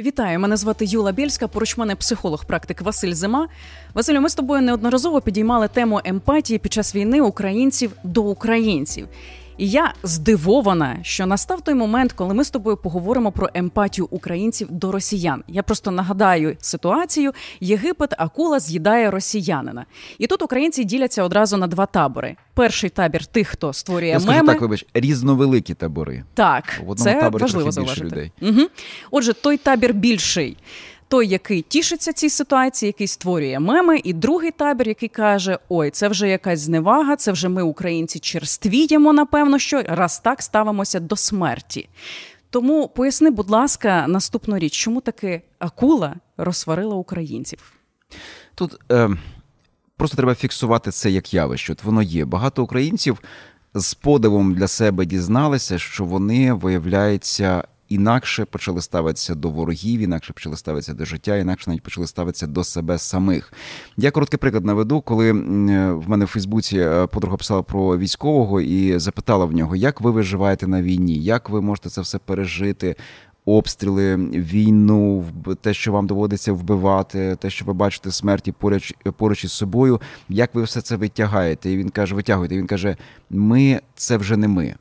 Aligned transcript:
Вітаю, 0.00 0.40
мене 0.40 0.56
звати 0.56 0.84
Юла 0.84 1.12
Бєльська. 1.12 1.48
Поруч 1.48 1.76
мене 1.76 1.94
психолог-практик 1.94 2.82
Василь 2.82 3.12
Зима. 3.12 3.48
Василю, 3.94 4.20
ми 4.20 4.28
з 4.28 4.34
тобою 4.34 4.62
неодноразово 4.62 5.20
підіймали 5.20 5.68
тему 5.68 6.00
емпатії 6.04 6.58
під 6.58 6.72
час 6.72 6.94
війни 6.94 7.20
українців 7.20 7.92
до 8.04 8.22
українців. 8.22 9.08
І 9.58 9.70
я 9.70 9.94
здивована, 10.02 10.98
що 11.02 11.26
настав 11.26 11.60
той 11.60 11.74
момент, 11.74 12.12
коли 12.12 12.34
ми 12.34 12.44
з 12.44 12.50
тобою 12.50 12.76
поговоримо 12.76 13.32
про 13.32 13.48
емпатію 13.54 14.08
українців 14.10 14.68
до 14.70 14.92
росіян. 14.92 15.44
Я 15.48 15.62
просто 15.62 15.90
нагадаю 15.90 16.56
ситуацію: 16.60 17.32
Єгипет 17.60 18.14
акула 18.18 18.60
з'їдає 18.60 19.10
росіянина, 19.10 19.86
і 20.18 20.26
тут 20.26 20.42
українці 20.42 20.84
діляться 20.84 21.22
одразу 21.22 21.56
на 21.56 21.66
два 21.66 21.86
табори. 21.86 22.36
Перший 22.54 22.90
табір 22.90 23.26
тих, 23.26 23.48
хто 23.48 23.72
створює 23.72 24.08
Я 24.08 24.18
меми. 24.18 24.52
так, 24.52 24.60
вибач, 24.60 24.86
різновеликі 24.94 25.74
табори. 25.74 26.24
Так, 26.34 26.64
В 26.64 26.90
одному 26.90 26.94
це 26.94 27.20
таборі 27.20 27.42
важливо 27.42 27.70
трохи 27.70 27.88
більше 27.88 28.04
людей. 28.04 28.32
Угу. 28.42 28.60
Отже, 29.10 29.32
той 29.32 29.56
табір 29.56 29.94
більший. 29.94 30.56
Той, 31.08 31.28
який 31.28 31.62
тішиться 31.62 32.12
цій 32.12 32.30
ситуації, 32.30 32.86
який 32.86 33.06
створює 33.06 33.58
меми, 33.58 34.00
і 34.04 34.12
другий 34.12 34.50
табір, 34.50 34.88
який 34.88 35.08
каже: 35.08 35.58
Ой, 35.68 35.90
це 35.90 36.08
вже 36.08 36.28
якась 36.28 36.60
зневага, 36.60 37.16
це 37.16 37.32
вже 37.32 37.48
ми, 37.48 37.62
українці, 37.62 38.18
черствіємо, 38.18 39.12
напевно, 39.12 39.58
що 39.58 39.82
раз 39.82 40.20
так 40.20 40.42
ставимося 40.42 41.00
до 41.00 41.16
смерті. 41.16 41.88
Тому 42.50 42.88
поясни, 42.88 43.30
будь 43.30 43.50
ласка, 43.50 44.04
наступну 44.08 44.58
річ, 44.58 44.72
чому 44.72 45.00
таки 45.00 45.42
акула 45.58 46.14
розсварила 46.36 46.94
українців? 46.94 47.72
Тут 48.54 48.76
е, 48.92 49.10
просто 49.96 50.16
треба 50.16 50.34
фіксувати 50.34 50.90
це 50.90 51.10
як 51.10 51.34
явище. 51.34 51.72
От 51.72 51.84
воно 51.84 52.02
є. 52.02 52.24
Багато 52.24 52.62
українців 52.62 53.18
з 53.74 53.94
подивом 53.94 54.54
для 54.54 54.68
себе 54.68 55.04
дізналися, 55.04 55.78
що 55.78 56.04
вони, 56.04 56.52
виявляється, 56.52 57.64
інакше 57.88 58.44
почали 58.44 58.82
ставитися 58.82 59.34
до 59.34 59.48
ворогів, 59.48 60.00
інакше 60.00 60.32
почали 60.32 60.56
ставитися 60.56 60.94
до 60.94 61.04
життя, 61.04 61.36
інакше 61.36 61.70
навіть 61.70 61.82
почали 61.82 62.06
ставитися 62.06 62.46
до 62.46 62.64
себе 62.64 62.98
самих. 62.98 63.52
Я 63.96 64.10
короткий 64.10 64.38
приклад 64.38 64.64
наведу, 64.64 65.00
коли 65.00 65.32
в 65.32 66.08
мене 66.08 66.24
в 66.24 66.28
Фейсбуці 66.28 66.78
е, 66.78 67.06
подруга 67.06 67.36
писала 67.36 67.62
про 67.62 67.98
військового 67.98 68.60
і 68.60 68.98
запитала 68.98 69.44
в 69.44 69.52
нього, 69.52 69.76
як 69.76 70.00
ви 70.00 70.10
виживаєте 70.10 70.66
на 70.66 70.82
війні, 70.82 71.18
як 71.18 71.50
ви 71.50 71.60
можете 71.60 71.90
це 71.90 72.00
все 72.00 72.18
пережити. 72.18 72.96
Обстріли, 73.44 74.16
війну, 74.16 75.24
те, 75.60 75.74
що 75.74 75.92
вам 75.92 76.06
доводиться 76.06 76.52
вбивати, 76.52 77.36
те, 77.40 77.50
що 77.50 77.64
ви 77.64 77.72
бачите 77.72 78.10
смерті 78.10 78.52
поруч, 78.52 78.94
поруч 79.16 79.44
із 79.44 79.52
собою, 79.52 80.00
як 80.28 80.54
ви 80.54 80.62
все 80.62 80.80
це 80.80 80.96
витягаєте? 80.96 81.70
І 81.70 81.76
він 81.76 81.88
каже: 81.88 82.14
витягуєте. 82.14 82.54
І 82.54 82.58
він 82.58 82.66
каже: 82.66 82.96
Ми 83.30 83.80
це 83.94 84.16
вже 84.16 84.36
не 84.36 84.48
ми. 84.48 84.74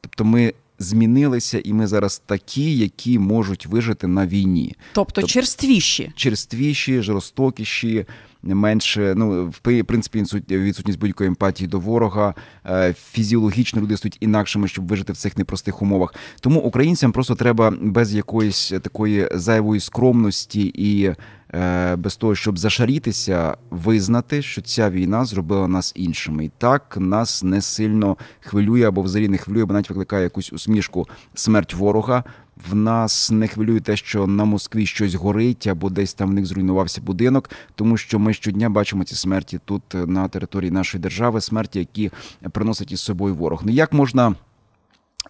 Тобто 0.00 0.24
ми 0.24 0.52
змінилися, 0.78 1.60
і 1.64 1.72
ми 1.72 1.86
зараз 1.86 2.22
такі, 2.26 2.76
які 2.76 3.18
можуть 3.18 3.66
вижити 3.66 4.06
на 4.06 4.26
війні. 4.26 4.76
Тобто 4.92 5.12
тобто 5.14 5.28
черствіші. 5.28 6.12
Черствіші, 6.16 7.02
жорстокіші, 7.02 8.06
менше, 8.44 9.14
ну, 9.16 9.46
в 9.46 9.82
принципі, 9.84 10.18
відсут- 10.18 10.50
відсутність 10.50 10.98
будь-якої 10.98 11.28
емпатії 11.28 11.68
до 11.68 11.78
ворога. 11.80 12.34
Е, 12.66 12.94
Фізіологічно 13.10 13.82
люди 13.82 13.96
стають 13.96 14.16
інакшими, 14.20 14.68
щоб 14.68 14.88
вижити 14.88 15.12
в 15.12 15.16
цих 15.16 15.38
непростих 15.38 15.82
умовах. 15.82 16.14
Тому 16.40 16.60
українцям 16.60 17.12
просто 17.12 17.34
треба 17.34 17.72
без 17.80 18.14
якоїсь 18.14 18.68
такої 18.82 19.28
зайвої 19.34 19.80
скромності 19.80 20.62
і 20.74 21.12
е, 21.54 21.96
без 21.96 22.16
того, 22.16 22.34
щоб 22.34 22.58
зашарітися, 22.58 23.56
визнати, 23.70 24.42
що 24.42 24.62
ця 24.62 24.90
війна 24.90 25.24
зробила 25.24 25.68
нас 25.68 25.92
іншими. 25.96 26.44
І 26.44 26.50
так 26.58 26.96
нас 27.00 27.42
не 27.42 27.60
сильно 27.60 28.16
хвилює 28.40 28.88
або 28.88 29.02
взагалі 29.02 29.28
не 29.28 29.38
хвилює, 29.38 29.64
бо 29.64 29.72
навіть 29.74 29.90
викликає 29.90 30.22
якусь 30.22 30.52
усмішку 30.52 31.08
смерть 31.34 31.74
ворога. 31.74 32.24
В 32.56 32.74
нас 32.74 33.30
не 33.30 33.48
хвилює 33.48 33.80
те, 33.80 33.96
що 33.96 34.26
на 34.26 34.44
Москві 34.44 34.86
щось 34.86 35.14
горить, 35.14 35.66
або 35.66 35.90
десь 35.90 36.14
там 36.14 36.30
в 36.30 36.32
них 36.32 36.46
зруйнувався 36.46 37.00
будинок, 37.00 37.50
тому 37.74 37.96
що 37.96 38.18
ми 38.18 38.34
щодня 38.34 38.70
бачимо 38.70 39.04
ці 39.04 39.14
смерті 39.14 39.60
тут 39.64 39.94
е, 39.94 40.06
на 40.06 40.28
території 40.28 40.70
нашої 40.70 41.02
держави, 41.02 41.40
смерті, 41.40 41.78
які 41.78 42.10
приносить 42.52 42.92
із 42.92 43.00
собою 43.00 43.34
ворог. 43.34 43.62
Ну 43.64 43.72
як 43.72 43.92
можна 43.92 44.34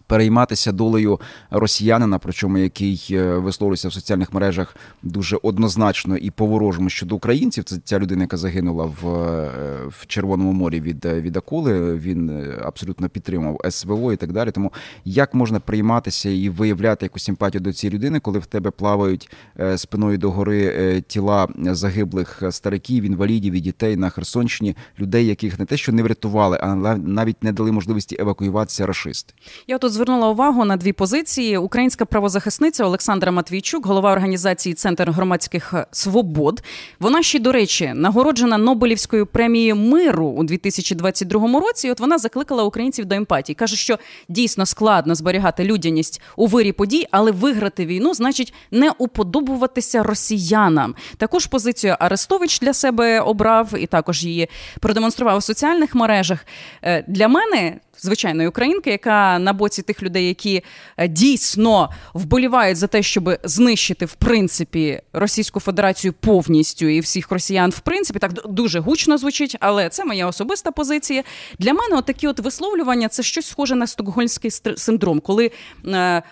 перейматися 0.06 0.72
долею 0.72 1.20
росіянина, 1.50 2.18
причому 2.18 2.58
який 2.58 3.06
е, 3.10 3.34
висловлюється 3.34 3.88
в 3.88 3.92
соціальних 3.92 4.32
мережах 4.32 4.76
дуже 5.02 5.38
однозначно 5.42 6.16
і 6.16 6.30
по-ворожому 6.30 6.88
щодо 6.88 7.16
українців. 7.16 7.64
Це 7.64 7.76
ця 7.84 7.98
людина, 7.98 8.22
яка 8.22 8.36
загинула 8.36 8.84
в, 8.84 9.08
е, 9.08 9.50
в 9.88 10.06
Червоному 10.06 10.52
морі 10.52 10.80
від, 10.80 11.04
е, 11.04 11.20
від 11.20 11.36
акули. 11.36 11.94
Він 11.94 12.44
абсолютно 12.64 13.08
підтримав 13.08 13.60
СВО 13.70 14.12
і 14.12 14.16
так 14.16 14.32
далі. 14.32 14.50
Тому 14.50 14.72
як 15.04 15.34
можна 15.34 15.60
прийматися 15.60 16.30
і 16.30 16.48
виявляти 16.48 17.04
якусь 17.06 17.24
симпатію 17.24 17.60
до 17.60 17.72
цієї 17.72 17.94
людини, 17.94 18.20
коли 18.20 18.38
в 18.38 18.46
тебе 18.46 18.70
плавають 18.70 19.30
спиною 19.76 20.18
догори 20.18 20.64
е, 20.64 21.00
тіла 21.00 21.48
загиблих 21.58 22.42
стариків, 22.50 23.04
інвалідів 23.04 23.54
і 23.54 23.60
дітей 23.60 23.96
на 23.96 24.10
Херсонщині, 24.10 24.76
людей, 25.00 25.26
яких 25.26 25.58
не 25.58 25.64
те, 25.64 25.76
що 25.76 25.92
не 25.92 26.02
врятували, 26.02 26.58
а 26.62 26.74
навіть 26.96 27.44
не 27.44 27.52
дали 27.52 27.72
можливості 27.72 28.16
евакуюватися 28.20 28.86
рашисти. 28.86 29.34
Я 29.66 29.78
тут 29.84 29.92
звернула 29.92 30.28
увагу 30.28 30.64
на 30.64 30.76
дві 30.76 30.92
позиції. 30.92 31.56
Українська 31.56 32.04
правозахисниця 32.04 32.84
Олександра 32.84 33.32
Матвійчук, 33.32 33.86
голова 33.86 34.12
організації 34.12 34.74
Центр 34.74 35.10
громадських 35.10 35.74
свобод. 35.90 36.62
Вона 37.00 37.22
ще, 37.22 37.38
до 37.38 37.52
речі, 37.52 37.92
нагороджена 37.94 38.58
Нобелівською 38.58 39.26
премією 39.26 39.76
миру 39.76 40.26
у 40.26 40.44
2022 40.44 41.60
році. 41.60 41.88
І 41.88 41.90
от 41.90 42.00
вона 42.00 42.18
закликала 42.18 42.62
українців 42.62 43.04
до 43.04 43.14
емпатії. 43.14 43.54
каже, 43.54 43.76
що 43.76 43.98
дійсно 44.28 44.66
складно 44.66 45.14
зберігати 45.14 45.64
людяність 45.64 46.22
у 46.36 46.46
вирі 46.46 46.72
подій, 46.72 47.06
але 47.10 47.30
виграти 47.30 47.86
війну 47.86 48.14
значить 48.14 48.54
не 48.70 48.90
уподобуватися 48.98 50.02
росіянам. 50.02 50.94
Таку 51.16 51.40
ж 51.40 51.48
позицію 51.48 51.96
Арестович 51.98 52.60
для 52.60 52.74
себе 52.74 53.20
обрав 53.20 53.68
і 53.78 53.86
також 53.86 54.24
її 54.24 54.48
продемонстрував 54.80 55.38
у 55.38 55.40
соціальних 55.40 55.94
мережах. 55.94 56.46
Е, 56.82 57.04
Для 57.08 57.28
мене 57.28 57.80
звичайної 58.04 58.48
українки, 58.48 58.90
яка 58.90 59.38
на 59.38 59.52
боці 59.52 59.73
тих 59.82 60.02
людей, 60.02 60.28
які 60.28 60.62
е, 60.96 61.08
дійсно 61.08 61.90
вболівають 62.14 62.78
за 62.78 62.86
те, 62.86 63.02
щоб 63.02 63.30
знищити 63.44 64.06
в 64.06 64.14
принципі 64.14 65.00
Російську 65.12 65.60
Федерацію 65.60 66.12
повністю 66.12 66.86
і 66.86 67.00
всіх 67.00 67.30
росіян, 67.30 67.70
в 67.70 67.80
принципі, 67.80 68.18
так 68.18 68.32
дуже 68.48 68.80
гучно 68.80 69.18
звучить, 69.18 69.56
але 69.60 69.88
це 69.88 70.04
моя 70.04 70.26
особиста 70.26 70.70
позиція. 70.70 71.22
Для 71.58 71.72
мене 71.72 72.02
такі 72.02 72.28
от 72.28 72.40
висловлювання 72.40 73.08
це 73.08 73.22
щось 73.22 73.46
схоже 73.46 73.74
на 73.74 73.86
стокгольмський 73.86 74.50
синдром, 74.76 75.20
коли. 75.20 75.50
Е, 75.86 76.22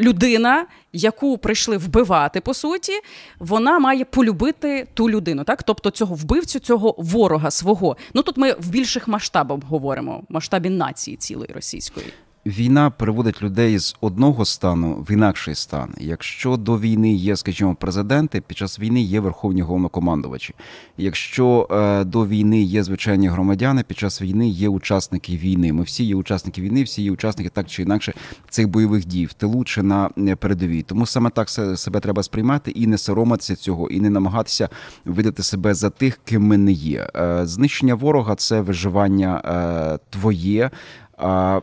Людина, 0.00 0.66
яку 0.92 1.38
прийшли 1.38 1.76
вбивати, 1.76 2.40
по 2.40 2.54
суті, 2.54 2.92
вона 3.38 3.78
має 3.78 4.04
полюбити 4.04 4.88
ту 4.94 5.10
людину, 5.10 5.44
так? 5.44 5.62
Тобто 5.62 5.90
цього 5.90 6.14
вбивцю, 6.14 6.58
цього 6.58 6.94
ворога 6.98 7.50
свого. 7.50 7.96
Ну 8.14 8.22
тут 8.22 8.36
ми 8.36 8.52
в 8.52 8.68
більших 8.68 9.08
масштабах 9.08 9.58
говоримо, 9.68 10.22
масштабі 10.28 10.70
нації 10.70 11.16
цілої 11.16 11.52
російської. 11.52 12.06
Війна 12.46 12.90
приводить 12.90 13.42
людей 13.42 13.78
з 13.78 13.96
одного 14.00 14.44
стану 14.44 14.94
в 15.08 15.10
інакший 15.10 15.54
стан. 15.54 15.94
Якщо 15.98 16.56
до 16.56 16.78
війни 16.78 17.12
є, 17.12 17.36
скажімо, 17.36 17.74
президенти, 17.74 18.40
під 18.40 18.58
час 18.58 18.80
війни 18.80 19.00
є 19.00 19.20
верховні 19.20 19.62
головнокомандувачі. 19.62 20.54
Якщо 20.96 21.68
е, 21.70 22.04
до 22.04 22.26
війни 22.26 22.62
є 22.62 22.82
звичайні 22.82 23.28
громадяни, 23.28 23.82
під 23.82 23.98
час 23.98 24.22
війни 24.22 24.48
є 24.48 24.68
учасники 24.68 25.36
війни. 25.36 25.72
Ми 25.72 25.82
всі 25.82 26.04
є 26.04 26.14
учасники 26.14 26.62
війни, 26.62 26.82
всі 26.82 27.02
є 27.02 27.10
учасники 27.10 27.50
так 27.50 27.66
чи 27.66 27.82
інакше 27.82 28.14
цих 28.50 28.68
бойових 28.68 29.06
дій 29.06 29.26
в 29.26 29.32
тилу 29.32 29.64
чи 29.64 29.82
на 29.82 30.10
е, 30.18 30.36
передовій. 30.36 30.82
Тому 30.82 31.06
саме 31.06 31.30
так 31.30 31.48
себе 31.78 32.00
треба 32.00 32.22
сприймати 32.22 32.70
і 32.70 32.86
не 32.86 32.98
соромитися 32.98 33.56
цього, 33.56 33.88
і 33.90 34.00
не 34.00 34.10
намагатися 34.10 34.68
видати 35.04 35.42
себе 35.42 35.74
за 35.74 35.90
тих, 35.90 36.20
ким 36.24 36.42
ми 36.42 36.58
не 36.58 36.72
є. 36.72 37.08
Е, 37.16 37.46
знищення 37.46 37.94
ворога 37.94 38.34
це 38.34 38.60
виживання 38.60 39.42
е, 39.44 39.98
твоє 40.10 40.70
а 41.22 41.60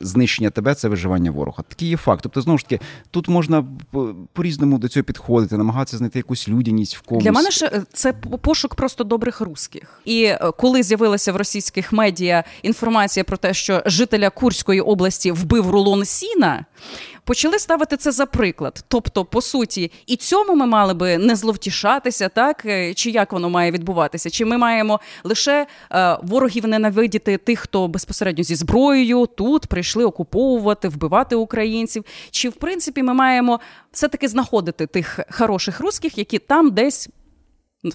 знищення 0.00 0.50
тебе 0.50 0.74
це 0.74 0.88
виживання 0.88 1.30
ворога. 1.30 1.64
Такий 1.68 1.88
є 1.88 1.96
факт. 1.96 2.20
Тобто, 2.22 2.40
знову 2.40 2.58
ж 2.58 2.64
таки, 2.64 2.84
тут 3.10 3.28
можна 3.28 3.64
по- 3.90 4.14
по-різному 4.32 4.78
до 4.78 4.88
цього 4.88 5.04
підходити, 5.04 5.56
намагатися 5.56 5.96
знайти 5.96 6.18
якусь 6.18 6.48
людяність 6.48 6.96
в 6.96 7.00
комусь. 7.02 7.24
Для 7.24 7.32
мене 7.32 7.50
ж 7.50 7.66
е, 7.66 7.82
це 7.92 8.12
пошук 8.12 8.74
просто 8.74 9.04
добрих 9.04 9.40
русських. 9.40 10.00
І 10.04 10.22
е, 10.24 10.38
коли 10.58 10.82
з'явилася 10.82 11.32
в 11.32 11.36
російських 11.36 11.92
медіа 11.92 12.44
інформація 12.62 13.24
про 13.24 13.36
те, 13.36 13.54
що 13.54 13.82
жителя 13.86 14.30
Курської 14.30 14.80
області 14.80 15.32
вбив 15.32 15.70
рулон 15.70 16.04
сіна. 16.04 16.64
Почали 17.26 17.58
ставити 17.58 17.96
це 17.96 18.12
за 18.12 18.26
приклад. 18.26 18.84
Тобто, 18.88 19.24
по 19.24 19.42
суті, 19.42 19.92
і 20.06 20.16
цьому 20.16 20.54
ми 20.54 20.66
мали 20.66 20.94
би 20.94 21.18
не 21.18 21.36
зловтішатися, 21.36 22.28
так 22.28 22.62
е, 22.66 22.94
чи 22.94 23.10
як 23.10 23.32
воно 23.32 23.50
має 23.50 23.70
відбуватися? 23.70 24.30
Чи 24.30 24.44
ми 24.44 24.58
маємо 24.58 25.00
лише 25.24 25.66
е, 25.92 26.18
ворогів 26.22 26.66
ненавидіти 26.66 27.36
тих, 27.38 27.60
хто 27.60 27.88
безпосередньо 27.88 28.44
зі 28.44 28.54
зброєю 28.54 29.26
тут 29.26 29.66
прийшли 29.66 30.04
окуповувати, 30.04 30.88
вбивати 30.88 31.36
українців? 31.36 32.04
Чи 32.30 32.48
в 32.48 32.52
принципі 32.52 33.02
ми 33.02 33.14
маємо 33.14 33.60
все-таки 33.92 34.28
знаходити 34.28 34.86
тих 34.86 35.20
хороших 35.30 35.80
русських, 35.80 36.18
які 36.18 36.38
там 36.38 36.70
десь 36.70 37.08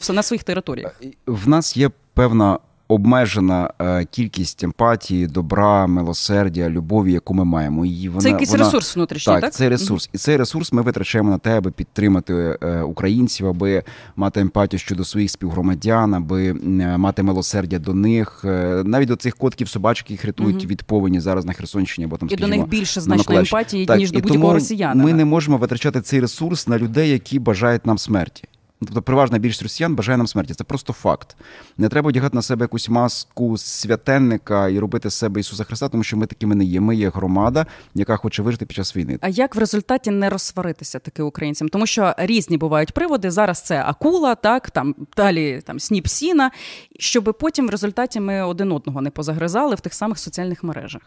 на 0.10 0.24
своїх 0.24 0.44
територіях? 0.44 1.02
В 1.26 1.48
нас 1.50 1.78
є 1.78 1.90
певна 2.14 2.60
обмежена 2.92 3.74
е, 3.82 4.06
кількість 4.06 4.64
емпатії, 4.64 5.28
добра, 5.28 5.88
милосердя, 5.88 6.70
любові, 6.70 7.14
яку 7.14 7.34
ми 7.34 7.46
маємо. 7.46 7.86
І 7.86 8.10
вона, 8.10 8.22
Це 8.22 8.30
якийсь 8.30 8.52
вона... 8.52 8.64
ресурс 8.64 8.96
внутрішній, 8.96 9.34
так? 9.34 9.42
Так, 9.42 9.54
це 9.54 9.70
ресурс. 9.70 10.10
І 10.14 10.18
цей 10.18 10.38
ресурс 10.38 10.74
ми 10.74 10.82
витрачаємо 10.82 11.30
на 11.30 11.38
те, 11.38 11.58
аби 11.58 11.72
підтримати 11.72 12.58
е, 12.62 12.82
українців, 12.82 13.48
аби 13.48 13.84
мати 14.16 14.40
емпатію 14.40 14.80
щодо 14.80 15.06
своїх 15.06 15.32
співгромадян, 15.32 16.14
аби 16.14 16.50
е, 16.50 16.56
мати 16.98 17.24
милосердя 17.24 17.80
до 17.80 17.94
них, 17.94 18.42
навіть 18.86 19.08
до 19.08 19.16
цих 19.16 19.36
котків 19.36 19.68
собачок, 19.68 20.12
які 20.12 20.28
рятують 20.28 20.56
угу. 20.56 20.66
від 20.66 20.84
повені 20.84 21.20
зараз 21.20 21.46
на 21.46 21.54
Херсонщині, 21.54 22.06
або 22.06 22.18
там 22.18 22.30
і 22.32 22.36
до 22.36 22.48
них 22.48 22.68
більше 22.68 23.02
значно 23.02 23.38
емпатії, 23.38 23.86
так, 23.86 23.98
ніж 23.98 24.12
до 24.12 24.20
будь-якого 24.20 24.54
росіянина. 24.54 25.04
Ми 25.04 25.14
не 25.14 25.26
можемо 25.26 25.58
витрачати 25.58 26.02
цей 26.02 26.20
ресурс 26.20 26.68
на 26.68 26.78
людей, 26.78 27.10
які 27.10 27.40
бажають 27.40 27.86
нам 27.86 27.98
смерті. 27.98 28.44
Тобто 28.86 29.02
переважна 29.02 29.38
більшість 29.38 29.64
росіян 29.64 29.96
бажає 29.96 30.18
нам 30.18 30.28
смерті. 30.28 30.54
Це 30.54 30.64
просто 30.64 30.94
факт. 30.94 31.36
Не 31.78 31.90
треба 31.90 32.08
одягати 32.10 32.36
на 32.36 32.42
себе 32.42 32.64
якусь 32.64 32.90
маску 32.90 33.58
святенника 33.58 34.70
і 34.70 34.80
робити 34.80 35.10
з 35.10 35.14
себе 35.14 35.40
Ісуса 35.40 35.64
Христа, 35.64 35.90
тому 35.90 36.04
що 36.04 36.18
ми 36.18 36.26
такими 36.26 36.56
не 36.56 36.64
є. 36.64 36.82
Ми 36.82 36.96
є 36.96 37.10
громада, 37.10 37.66
яка 37.96 38.16
хоче 38.16 38.42
вижити 38.42 38.66
під 38.66 38.76
час 38.76 38.96
війни. 38.96 39.18
А 39.22 39.30
як 39.30 39.56
в 39.56 39.60
результаті 39.60 40.12
не 40.12 40.30
розсваритися 40.30 41.00
таки 41.00 41.24
українцям? 41.24 41.70
Тому 41.70 41.86
що 41.86 42.16
різні 42.18 42.58
бувають 42.58 42.92
приводи. 42.92 43.32
Зараз 43.32 43.62
це 43.62 43.84
акула, 43.84 44.36
так 44.36 44.72
там 44.72 44.96
далі 45.18 45.62
там 45.66 45.80
сніп 45.80 46.08
сіна, 46.08 46.52
щоб 47.00 47.36
потім 47.40 47.68
в 47.68 47.70
результаті 47.70 48.20
ми 48.20 48.42
один 48.42 48.72
одного 48.72 49.02
не 49.02 49.10
позагризали 49.10 49.76
в 49.76 49.80
тих 49.80 49.94
самих 49.94 50.20
соціальних 50.20 50.64
мережах. 50.64 51.02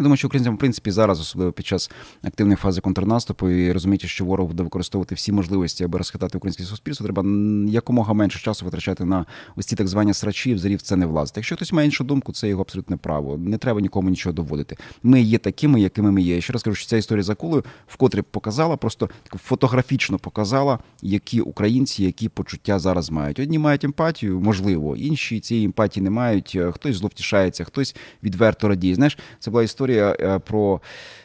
Я 0.00 0.02
думаю, 0.02 0.16
що 0.16 0.28
українцям, 0.28 0.54
в 0.54 0.58
принципі, 0.58 0.90
зараз, 0.90 1.20
особливо 1.20 1.52
під 1.52 1.66
час 1.66 1.90
активної 2.22 2.56
фази 2.56 2.80
контрнаступу, 2.80 3.50
і 3.50 3.72
розуміти, 3.72 4.08
що 4.08 4.24
ворог 4.24 4.46
буде 4.46 4.62
використовувати 4.62 5.14
всі 5.14 5.32
можливості, 5.32 5.84
аби 5.84 5.98
розхитати 5.98 6.38
українське 6.38 6.64
суспільство, 6.64 7.04
треба 7.04 7.24
якомога 7.70 8.14
менше 8.14 8.38
часу 8.38 8.64
витрачати 8.64 9.04
на 9.04 9.26
ось 9.56 9.66
ці 9.66 9.76
так 9.76 9.88
звані 9.88 10.14
срачі, 10.14 10.54
взагалі 10.54 10.76
в 10.76 10.82
це 10.82 10.96
не 10.96 11.06
влазити. 11.06 11.40
Якщо 11.40 11.56
хтось 11.56 11.72
має 11.72 11.86
іншу 11.86 12.04
думку, 12.04 12.32
це 12.32 12.48
його 12.48 12.62
абсолютне 12.62 12.96
право. 12.96 13.38
Не 13.38 13.58
треба 13.58 13.80
нікому 13.80 14.10
нічого 14.10 14.32
доводити. 14.32 14.76
Ми 15.02 15.20
є 15.20 15.38
такими, 15.38 15.80
якими 15.80 16.12
ми 16.12 16.22
є. 16.22 16.34
Я 16.34 16.40
ще 16.40 16.52
раз 16.52 16.62
кажу, 16.62 16.74
що 16.74 16.86
ця 16.86 16.96
історія 16.96 17.22
за 17.22 17.34
кулею 17.34 17.64
вкотре 17.86 18.22
показала, 18.22 18.76
просто 18.76 19.10
фотографічно 19.24 20.18
показала, 20.18 20.78
які 21.02 21.40
українці, 21.40 22.04
які 22.04 22.28
почуття 22.28 22.78
зараз 22.78 23.10
мають. 23.10 23.38
Одні 23.38 23.58
мають 23.58 23.84
емпатію, 23.84 24.40
можливо, 24.40 24.96
інші 24.96 25.40
цієї 25.40 25.66
емпатії 25.66 26.04
не 26.04 26.10
мають. 26.10 26.58
Хтось 26.72 26.96
зловтішається, 26.96 27.64
хтось 27.64 27.96
відверто 28.22 28.68
радіє. 28.68 28.94
Знаєш, 28.94 29.18
це 29.38 29.50
була 29.50 29.62
історія 29.62 29.89
історія 29.90 30.16
е, 30.20 30.38
про 30.38 30.80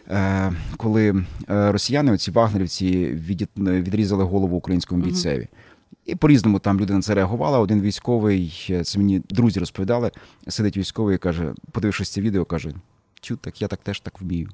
е, 0.10 0.54
коли 0.78 1.10
е, 1.50 1.72
росіяни, 1.72 2.12
оці 2.12 2.32
вагнерівці, 2.32 3.06
відрізали 3.58 4.24
голову 4.24 4.58
українському 4.58 5.04
бійцеві. 5.04 5.48
І 6.06 6.16
по-різному 6.16 6.60
там 6.60 6.80
люди 6.80 6.94
на 6.94 7.02
це 7.02 7.16
реагували. 7.16 7.58
Один 7.58 7.82
військовий, 7.82 8.72
це 8.84 9.00
мені 9.00 9.22
друзі 9.30 9.60
розповідали, 9.60 10.12
сидить 10.48 10.78
військовий 10.78 11.16
і 11.16 11.20
каже, 11.20 11.54
подивившись 11.72 12.10
це 12.10 12.22
відео, 12.22 12.46
каже: 12.46 12.74
Тю, 13.22 13.36
так 13.36 13.62
я 13.62 13.68
так 13.68 13.80
теж 13.80 14.00
так 14.00 14.22
вмію. 14.22 14.50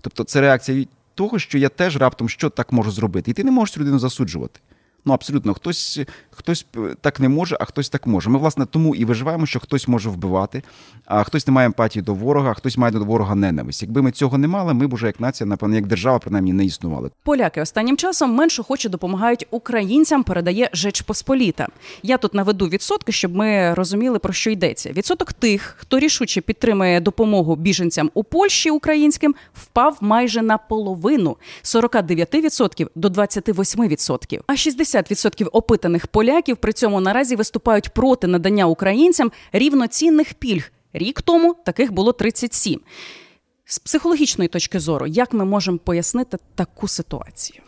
Тобто 0.00 0.24
це 0.24 0.40
реакція 0.40 0.86
того, 1.14 1.38
що 1.38 1.58
я 1.58 1.68
теж 1.68 1.96
раптом 1.96 2.28
що 2.28 2.50
так 2.50 2.72
можу 2.72 2.90
зробити. 2.90 3.30
І 3.30 3.34
ти 3.34 3.44
не 3.44 3.50
можеш 3.50 3.74
цю 3.74 3.80
людину 3.80 3.98
засуджувати. 3.98 4.60
Ну 5.04 5.12
абсолютно, 5.12 5.54
хтось 5.54 6.00
хтось 6.30 6.66
так 7.00 7.20
не 7.20 7.28
може, 7.28 7.56
а 7.60 7.64
хтось 7.64 7.88
так 7.88 8.06
може. 8.06 8.30
Ми, 8.30 8.38
власне, 8.38 8.66
тому 8.66 8.94
і 8.94 9.04
виживаємо, 9.04 9.46
що 9.46 9.60
хтось 9.60 9.88
може 9.88 10.08
вбивати, 10.08 10.62
а 11.04 11.24
хтось 11.24 11.46
не 11.46 11.52
має 11.52 11.66
емпатії 11.66 12.02
до 12.02 12.14
ворога, 12.14 12.50
а 12.50 12.54
хтось 12.54 12.76
має 12.78 12.92
до 12.92 13.04
ворога 13.04 13.34
ненависть. 13.34 13.82
Якби 13.82 14.02
ми 14.02 14.10
цього 14.10 14.38
не 14.38 14.48
мали, 14.48 14.74
ми 14.74 14.86
б 14.86 14.92
уже 14.92 15.06
як 15.06 15.20
нація, 15.20 15.46
напевно, 15.46 15.74
як 15.74 15.86
держава, 15.86 16.18
принаймні, 16.18 16.52
не 16.52 16.64
існували. 16.64 17.10
Поляки 17.22 17.60
останнім 17.60 17.96
часом 17.96 18.34
менше 18.34 18.62
хоче 18.62 18.88
допомагають 18.88 19.46
українцям. 19.50 20.22
Передає 20.22 20.70
Жеч 20.72 21.00
Посполіта. 21.00 21.68
Я 22.02 22.18
тут 22.18 22.34
наведу 22.34 22.68
відсотки, 22.68 23.12
щоб 23.12 23.36
ми 23.36 23.74
розуміли 23.74 24.18
про 24.18 24.32
що 24.32 24.50
йдеться. 24.50 24.92
Відсоток 24.92 25.32
тих, 25.32 25.76
хто 25.78 25.98
рішуче 25.98 26.40
підтримує 26.40 27.00
допомогу 27.00 27.56
біженцям 27.56 28.10
у 28.14 28.24
Польщі 28.24 28.70
українським, 28.70 29.34
впав 29.54 29.98
майже 30.00 30.42
на 30.42 30.58
половину 30.58 31.36
49% 31.62 32.88
до 32.94 33.08
28%. 33.08 34.40
А 34.46 34.56
60 34.56 34.93
50% 34.94 35.48
опитаних 35.52 36.06
поляків 36.06 36.56
при 36.56 36.72
цьому 36.72 37.00
наразі 37.00 37.36
виступають 37.36 37.88
проти 37.88 38.26
надання 38.26 38.66
українцям 38.66 39.32
рівноцінних 39.52 40.34
пільг. 40.34 40.72
Рік 40.92 41.22
тому 41.22 41.54
таких 41.64 41.92
було 41.92 42.12
37. 42.12 42.80
З 43.64 43.78
психологічної 43.78 44.48
точки 44.48 44.80
зору, 44.80 45.06
як 45.06 45.32
ми 45.32 45.44
можемо 45.44 45.78
пояснити 45.78 46.38
таку 46.54 46.88
ситуацію? 46.88 47.62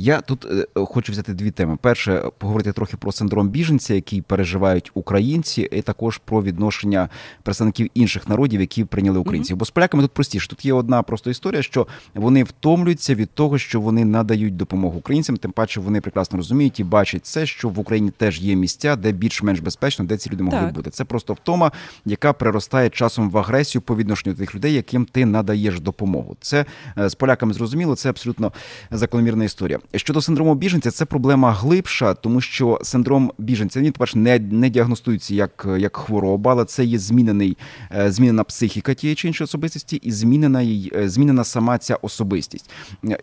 Я 0.00 0.20
тут 0.20 0.44
е, 0.44 0.66
хочу 0.74 1.12
взяти 1.12 1.32
дві 1.34 1.50
теми. 1.50 1.78
Перше, 1.80 2.22
поговорити 2.38 2.72
трохи 2.72 2.96
про 2.96 3.12
синдром 3.12 3.48
біженця, 3.48 3.94
який 3.94 4.22
переживають 4.22 4.90
українці, 4.94 5.68
і 5.72 5.82
також 5.82 6.18
про 6.18 6.42
відношення 6.42 7.08
представників 7.42 7.90
інших 7.94 8.28
народів, 8.28 8.60
які 8.60 8.84
прийняли 8.84 9.18
українців. 9.18 9.56
Mm-hmm. 9.56 9.58
Бо 9.58 9.64
з 9.64 9.70
поляками 9.70 10.02
тут 10.02 10.12
простіше. 10.12 10.48
Тут 10.48 10.64
є 10.64 10.72
одна 10.72 11.02
просто 11.02 11.30
історія, 11.30 11.62
що 11.62 11.86
вони 12.14 12.44
втомлюються 12.44 13.14
від 13.14 13.30
того, 13.30 13.58
що 13.58 13.80
вони 13.80 14.04
надають 14.04 14.56
допомогу 14.56 14.98
українцям. 14.98 15.36
Тим 15.36 15.52
паче 15.52 15.80
вони 15.80 16.00
прекрасно 16.00 16.36
розуміють 16.36 16.80
і 16.80 16.84
бачать 16.84 17.26
це, 17.26 17.46
що 17.46 17.68
в 17.68 17.78
Україні 17.78 18.10
теж 18.10 18.40
є 18.40 18.56
місця, 18.56 18.96
де 18.96 19.12
більш-менш 19.12 19.60
безпечно, 19.60 20.04
де 20.04 20.16
ці 20.16 20.30
люди 20.30 20.42
могли 20.42 20.60
так. 20.60 20.74
бути. 20.74 20.90
Це 20.90 21.04
просто 21.04 21.32
втома, 21.32 21.72
яка 22.04 22.32
приростає 22.32 22.90
часом 22.90 23.30
в 23.30 23.38
агресію 23.38 23.82
по 23.82 23.96
відношенню 23.96 24.34
до 24.34 24.38
тих 24.38 24.54
людей, 24.54 24.74
яким 24.74 25.04
ти 25.04 25.26
надаєш 25.26 25.80
допомогу. 25.80 26.36
Це 26.40 26.64
е, 26.98 27.08
з 27.08 27.14
поляками 27.14 27.52
зрозуміло, 27.52 27.96
це 27.96 28.08
абсолютно 28.10 28.52
закономірна 28.90 29.44
історія. 29.44 29.78
Щодо 29.96 30.20
синдрому 30.20 30.54
біженця, 30.54 30.90
це 30.90 31.04
проблема 31.04 31.52
глибша, 31.52 32.14
тому 32.14 32.40
що 32.40 32.78
синдром 32.82 33.32
біженця 33.38 33.80
він, 33.80 33.92
по-перше, 33.92 34.18
не 34.18 34.38
не 34.38 34.70
діагностується 34.70 35.34
як 35.34 35.68
як 35.78 35.96
хвороба, 35.96 36.52
але 36.52 36.64
це 36.64 36.84
є 36.84 36.98
змінений, 36.98 37.58
е, 37.96 38.12
змінена 38.12 38.44
психіка 38.44 38.94
тієї 38.94 39.14
чи 39.14 39.28
іншої 39.28 39.44
особистості, 39.44 39.96
і 39.96 40.12
змінена 40.12 40.62
е, 40.64 41.08
змінена 41.08 41.44
сама 41.44 41.78
ця 41.78 41.98
особистість. 42.02 42.70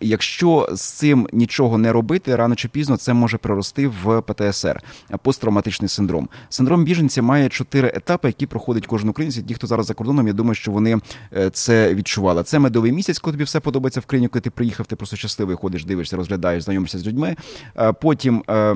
Якщо 0.02 0.70
з 0.74 0.82
цим 0.82 1.28
нічого 1.34 1.78
не 1.78 1.92
робити, 1.92 2.36
рано 2.36 2.56
чи 2.56 2.68
пізно 2.68 2.98
це 2.98 3.14
може 3.14 3.38
прорости 3.38 3.88
в 3.88 4.22
ПТСР 4.22 4.82
посттравматичний 5.22 5.90
синдром. 5.90 6.30
Синдром 6.50 6.84
біженця 6.84 7.22
має 7.22 7.50
чотири 7.50 7.92
етапи, 7.96 8.28
які 8.28 8.46
проходить 8.46 8.88
кожен 8.88 9.10
українець. 9.10 9.44
Ті, 9.48 9.54
хто 9.54 9.68
зараз 9.68 9.86
за 9.86 9.94
кордоном, 9.94 10.28
я 10.28 10.34
думаю, 10.34 10.56
що 10.56 10.72
вони 10.72 11.00
е, 11.36 11.50
це 11.50 11.94
відчували. 11.94 12.44
Це 12.44 12.60
медовий 12.60 12.92
місяць, 12.92 13.20
коли 13.20 13.34
тобі 13.34 13.44
все 13.44 13.60
подобається 13.60 14.00
в 14.00 14.06
країні, 14.06 14.28
коли 14.28 14.42
ти 14.42 14.50
приїхав, 14.50 14.86
ти 14.86 14.96
просто 14.96 15.16
щасливий 15.16 15.56
ходиш, 15.56 15.86
дивишся, 15.86 16.18
розглядаєш, 16.18 16.57
знайомишся 16.62 17.00
з 17.00 17.08
людьми. 17.08 17.36
Е, 17.78 17.94
потім 17.94 18.44
е, 18.50 18.76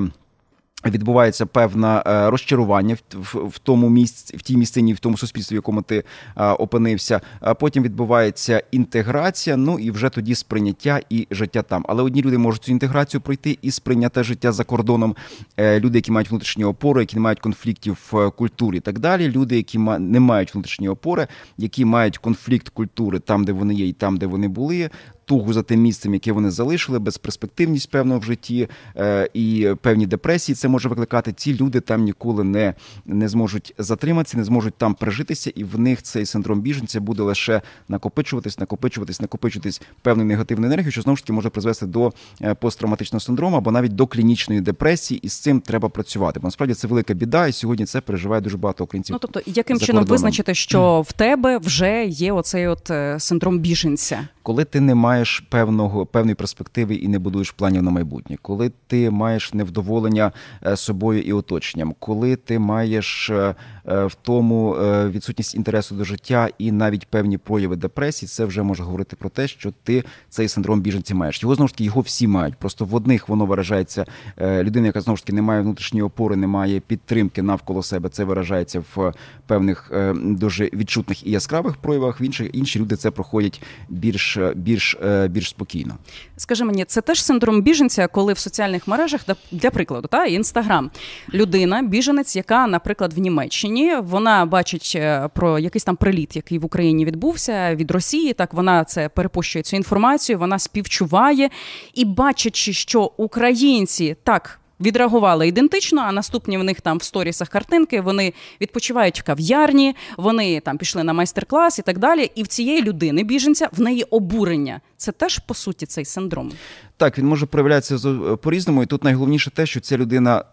Відбувається 0.86 1.46
певне 1.46 2.02
розчарування 2.06 2.98
в, 3.34 3.60
тому 3.60 3.90
місці, 3.90 4.38
в 4.38 4.42
тій 4.42 4.58
місцині, 4.58 4.94
в 4.94 5.00
тому 5.00 5.18
суспільстві, 5.18 5.56
в 5.56 5.58
якому 5.58 5.82
ти 5.82 6.04
опинився. 6.36 7.22
А 7.40 7.54
потім 7.54 7.84
відбувається 7.84 8.64
інтеграція. 8.72 9.58
Ну 9.58 9.80
і 9.80 9.92
вже 9.92 10.10
тоді 10.10 10.36
сприйняття 10.36 11.00
і 11.10 11.28
життя 11.32 11.62
там. 11.62 11.86
Але 11.90 12.04
одні 12.04 12.22
люди 12.22 12.38
можуть 12.38 12.64
цю 12.64 12.72
інтеграцію 12.72 13.22
пройти 13.22 13.58
і 13.62 13.72
сприйняти 13.72 14.24
життя 14.24 14.52
за 14.52 14.64
кордоном. 14.64 15.16
Е, 15.58 15.80
люди, 15.80 15.98
які 15.98 16.12
мають 16.12 16.30
внутрішні 16.30 16.64
опори, 16.64 17.02
які 17.02 17.16
не 17.16 17.22
мають 17.22 17.40
конфліктів 17.40 17.98
в 18.12 18.30
культурі, 18.32 18.78
і 18.78 18.80
так 18.80 19.00
далі. 19.00 19.30
Люди, 19.30 19.56
які 19.56 19.78
не 20.00 20.20
мають 20.20 20.54
внутрішні 20.54 20.90
опори, 20.90 21.28
які 21.58 21.86
мають 21.86 22.18
конфлікт 22.18 22.70
культури 22.70 23.20
там, 23.20 23.46
де 23.46 23.52
вони 23.52 23.74
є, 23.74 23.88
і 23.88 23.94
там, 23.94 24.18
де 24.18 24.26
вони 24.26 24.48
були 24.48 24.90
тугу 25.32 25.54
за 25.54 25.64
тим 25.64 25.82
місцем, 25.82 26.14
яке 26.14 26.32
вони 26.32 26.52
залишили, 26.52 27.00
безперспективність 27.00 27.90
певно 27.90 28.20
в 28.20 28.24
житті 28.24 28.68
е, 28.98 29.30
і 29.34 29.70
певні 29.82 30.06
депресії 30.06 30.56
це 30.56 30.68
може 30.68 30.90
викликати. 30.90 31.34
Ці 31.34 31.58
люди 31.58 31.80
там 31.80 32.04
ніколи 32.04 32.44
не 32.44 32.74
не 33.06 33.28
зможуть 33.28 33.74
затриматися, 33.78 34.38
не 34.38 34.44
зможуть 34.44 34.74
там 34.74 34.94
прижитися, 34.94 35.52
і 35.56 35.64
в 35.64 35.80
них 35.80 36.02
цей 36.02 36.26
синдром 36.26 36.62
біженця 36.62 37.00
буде 37.00 37.24
лише 37.24 37.62
накопичуватись, 37.88 38.60
накопичуватись, 38.60 39.22
накопичуватись 39.22 39.82
певну 40.02 40.24
негативну 40.24 40.68
енергію, 40.68 40.92
що 40.92 41.02
знову 41.02 41.18
ж 41.18 41.24
таки 41.24 41.34
може 41.34 41.50
призвести 41.50 41.86
до 41.86 42.14
е, 42.42 42.54
посттравматичного 42.54 43.20
синдрому 43.20 43.58
або 43.58 43.72
навіть 43.72 43.96
до 43.96 44.08
клінічної 44.08 44.62
депресії, 44.62 45.20
і 45.24 45.30
з 45.30 45.34
цим 45.34 45.62
треба 45.62 45.90
працювати. 45.90 46.40
Бо 46.40 46.48
насправді 46.48 46.74
це 46.74 46.88
велика 46.88 47.14
біда, 47.14 47.48
і 47.48 47.52
сьогодні 47.52 47.86
це 47.86 48.02
переживає 48.02 48.42
дуже 48.42 48.58
багато 48.58 48.84
українців. 48.84 49.14
Ну 49.14 49.20
тобто, 49.20 49.42
яким 49.46 49.80
чином 49.80 50.06
визначити, 50.06 50.54
що 50.54 51.02
в 51.02 51.14
тебе 51.14 51.58
вже 51.58 52.06
є 52.06 52.34
оцей 52.34 52.68
от 52.68 52.92
е, 52.92 53.20
синдром 53.20 53.60
біженця? 53.60 54.28
Коли 54.44 54.66
ти 54.66 54.82
не 54.82 54.96
маєш 54.96 55.21
певного 55.50 56.06
певної 56.06 56.36
перспективи 56.36 56.96
і 56.96 57.08
не 57.08 57.20
будуєш 57.20 57.52
планів 57.52 57.84
на 57.84 57.92
майбутнє, 57.92 58.38
коли 58.42 58.72
ти 58.88 59.10
маєш 59.10 59.54
невдоволення 59.54 60.32
е, 60.66 60.78
собою 60.78 61.22
і 61.22 61.34
оточенням, 61.34 61.96
коли 62.00 62.36
ти 62.36 62.60
маєш 62.60 63.30
е, 63.30 63.56
е, 63.88 64.06
в 64.06 64.16
тому 64.16 64.72
відсутність 65.10 65.56
інтересу 65.56 65.96
до 65.96 66.04
життя 66.04 66.50
і 66.58 66.72
навіть 66.72 67.08
певні 67.08 67.38
прояви 67.38 67.76
депресії, 67.76 68.30
це 68.30 68.46
вже 68.46 68.64
може 68.64 68.84
говорити 68.84 69.16
про 69.16 69.30
те, 69.30 69.48
що 69.48 69.74
ти 69.84 70.04
цей 70.30 70.48
синдром 70.48 70.82
біженці 70.82 71.14
маєш. 71.14 71.44
Його 71.44 71.56
знову 71.56 71.68
ж 71.68 71.74
таки 71.74 71.84
його 71.84 72.02
всі 72.02 72.28
мають. 72.28 72.56
Просто 72.56 72.86
в 72.86 72.96
одних 72.96 73.30
воно 73.30 73.46
виражається 73.46 74.06
людина, 74.40 74.88
яка 74.88 75.02
знову 75.02 75.18
ж 75.18 75.24
таки 75.24 75.34
не 75.34 75.42
має 75.42 75.62
внутрішньої 75.62 76.04
опори, 76.04 76.36
не 76.36 76.48
має 76.48 76.80
підтримки 76.80 77.42
навколо 77.42 77.84
себе. 77.84 78.10
Це 78.10 78.24
виражається 78.24 78.84
в 78.96 79.14
певних 79.48 79.92
дуже 80.16 80.70
відчутних 80.74 81.28
і 81.28 81.32
яскравих 81.32 81.78
проявах. 81.78 82.22
В 82.22 82.24
інших 82.24 82.50
інші 82.54 82.80
люди 82.80 82.96
це 82.96 83.12
проходять 83.12 83.62
більш 83.90 84.38
більш 84.56 84.98
більш 85.28 85.50
спокійно. 85.50 85.98
Скажи 86.38 86.66
мені, 86.66 86.86
це 86.86 87.02
теж 87.02 87.24
синдром 87.24 87.62
біженця, 87.62 88.08
коли 88.08 88.34
в 88.34 88.38
соціальних 88.38 88.88
мережах 88.88 89.22
для 89.52 89.70
прикладу, 89.70 90.08
та 90.08 90.26
інстаграм 90.26 90.92
людина, 91.34 91.82
біженець, 91.82 92.36
яка, 92.36 92.68
наприклад, 92.68 93.14
в 93.14 93.20
Німеччині 93.20 93.96
вона 94.02 94.46
бачить 94.46 95.02
про 95.34 95.60
якийсь 95.60 95.84
там 95.84 95.96
приліт, 95.96 96.36
який 96.36 96.60
в 96.60 96.66
Україні 96.66 97.06
відбувся 97.06 97.76
від 97.76 97.92
Росії. 97.92 98.34
Так 98.34 98.54
вона 98.54 98.84
це 98.84 99.10
перепущує 99.10 99.64
цю 99.64 99.76
інформацію, 99.76 100.40
вона 100.40 100.60
співчуває 100.60 101.50
і 101.94 102.06
бачачи, 102.06 102.74
що 102.74 103.12
українці 103.18 104.16
так 104.24 104.61
відреагували 104.82 105.48
ідентично, 105.48 106.02
а 106.02 106.12
наступні 106.12 106.58
в 106.58 106.64
них 106.64 106.82
там 106.82 106.98
в 106.98 107.04
сторісах 107.04 107.50
картинки 107.50 108.02
вони 108.02 108.34
відпочивають 108.62 109.20
в 109.20 109.24
кав'ярні, 109.24 109.96
вони 110.18 110.60
там 110.60 110.78
пішли 110.78 111.04
на 111.04 111.14
майстер-клас 111.14 111.80
і 111.80 111.82
так 111.82 111.98
далі. 111.98 112.32
І 112.36 112.44
в 112.44 112.48
цієї 112.48 112.82
людини, 112.82 113.24
біженця, 113.24 113.70
в 113.72 113.82
неї 113.82 114.04
обурення. 114.04 114.82
Це 114.98 115.12
теж 115.12 115.40
по 115.40 115.54
суті 115.54 115.86
цей 115.86 116.06
синдром. 116.06 116.52
Так, 116.98 117.18
він 117.18 117.28
може 117.28 117.46
проявлятися 117.46 117.98
по 118.42 118.52
різному, 118.52 118.84
і 118.84 118.86
тут 118.86 119.04
найголовніше 119.04 119.52
те, 119.52 119.66
що 119.66 119.80
ця 119.80 119.98
людина 119.98 120.44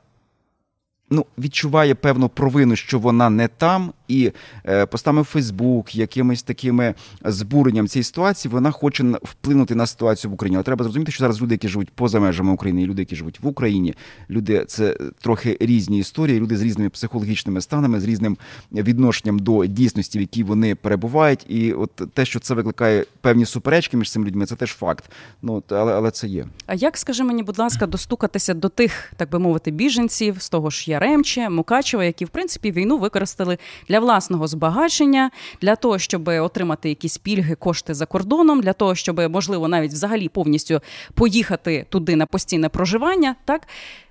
ну, 1.10 1.26
відчуває 1.38 1.94
певну 1.94 2.28
провину, 2.28 2.76
що 2.76 2.98
вона 2.98 3.30
не 3.30 3.48
там, 3.48 3.92
і 4.08 4.32
е, 4.66 4.86
постами 4.86 5.22
в 5.22 5.24
Фейсбук, 5.24 5.94
якимись 5.94 6.42
такими 6.42 6.94
збуренням 7.24 7.88
цієї 7.88 8.04
ситуації, 8.04 8.52
вона 8.52 8.70
хоче 8.70 9.04
вплинути 9.22 9.74
на 9.74 9.86
ситуацію 9.86 10.30
в 10.30 10.34
Україні. 10.34 10.56
Але 10.56 10.64
треба 10.64 10.84
зрозуміти, 10.84 11.12
що 11.12 11.20
зараз 11.20 11.42
люди, 11.42 11.54
які 11.54 11.68
живуть 11.68 11.90
поза 11.90 12.20
межами 12.20 12.52
України, 12.52 12.82
і 12.82 12.86
люди, 12.86 13.02
які 13.02 13.16
живуть 13.16 13.40
в 13.40 13.46
Україні, 13.46 13.94
люди 14.30 14.64
це 14.66 14.96
трохи 15.20 15.56
різні 15.60 15.98
історії, 15.98 16.40
люди 16.40 16.56
з 16.56 16.62
різними 16.62 16.90
психологічними 16.90 17.60
станами, 17.60 18.00
з 18.00 18.04
різним 18.04 18.36
відношенням 18.72 19.38
до 19.38 19.66
дійсності, 19.66 20.18
в 20.18 20.20
якій 20.20 20.42
вони 20.42 20.74
перебувають. 20.74 21.46
І 21.48 21.72
от 21.72 21.90
те, 22.14 22.24
що 22.24 22.40
це 22.40 22.54
викликає 22.54 23.04
певні 23.20 23.44
суперечки 23.44 23.96
між 23.96 24.10
цими 24.10 24.26
людьми, 24.26 24.46
це 24.46 24.56
теж 24.56 24.70
факт. 24.70 25.10
Ну 25.42 25.62
але 25.68 25.92
але 25.92 26.10
це 26.10 26.26
є. 26.26 26.46
А 26.66 26.74
як 26.74 26.96
скажи 26.96 27.24
мені, 27.24 27.42
будь 27.42 27.58
ласка, 27.58 27.86
достукатися 27.86 28.54
до 28.54 28.68
тих, 28.68 29.12
так 29.16 29.30
би 29.30 29.38
мовити, 29.38 29.70
біженців 29.70 30.42
з 30.42 30.48
того 30.48 30.70
ж 30.70 30.90
Яремче, 30.90 31.48
Мукачева, 31.50 32.04
які 32.04 32.24
в 32.24 32.28
принципі 32.28 32.72
війну 32.72 32.98
використали 32.98 33.58
для 33.88 33.97
для 33.98 34.04
власного 34.04 34.46
збагачення, 34.46 35.30
для 35.62 35.76
того, 35.76 35.98
щоб 35.98 36.28
отримати 36.28 36.88
якісь 36.88 37.18
пільги, 37.18 37.54
кошти 37.54 37.94
за 37.94 38.06
кордоном, 38.06 38.60
для 38.60 38.72
того, 38.72 38.94
щоб 38.94 39.30
можливо 39.30 39.68
навіть 39.68 39.92
взагалі 39.92 40.28
повністю 40.28 40.80
поїхати 41.14 41.86
туди 41.88 42.16
на 42.16 42.26
постійне 42.26 42.68
проживання, 42.68 43.34
так. 43.44 43.66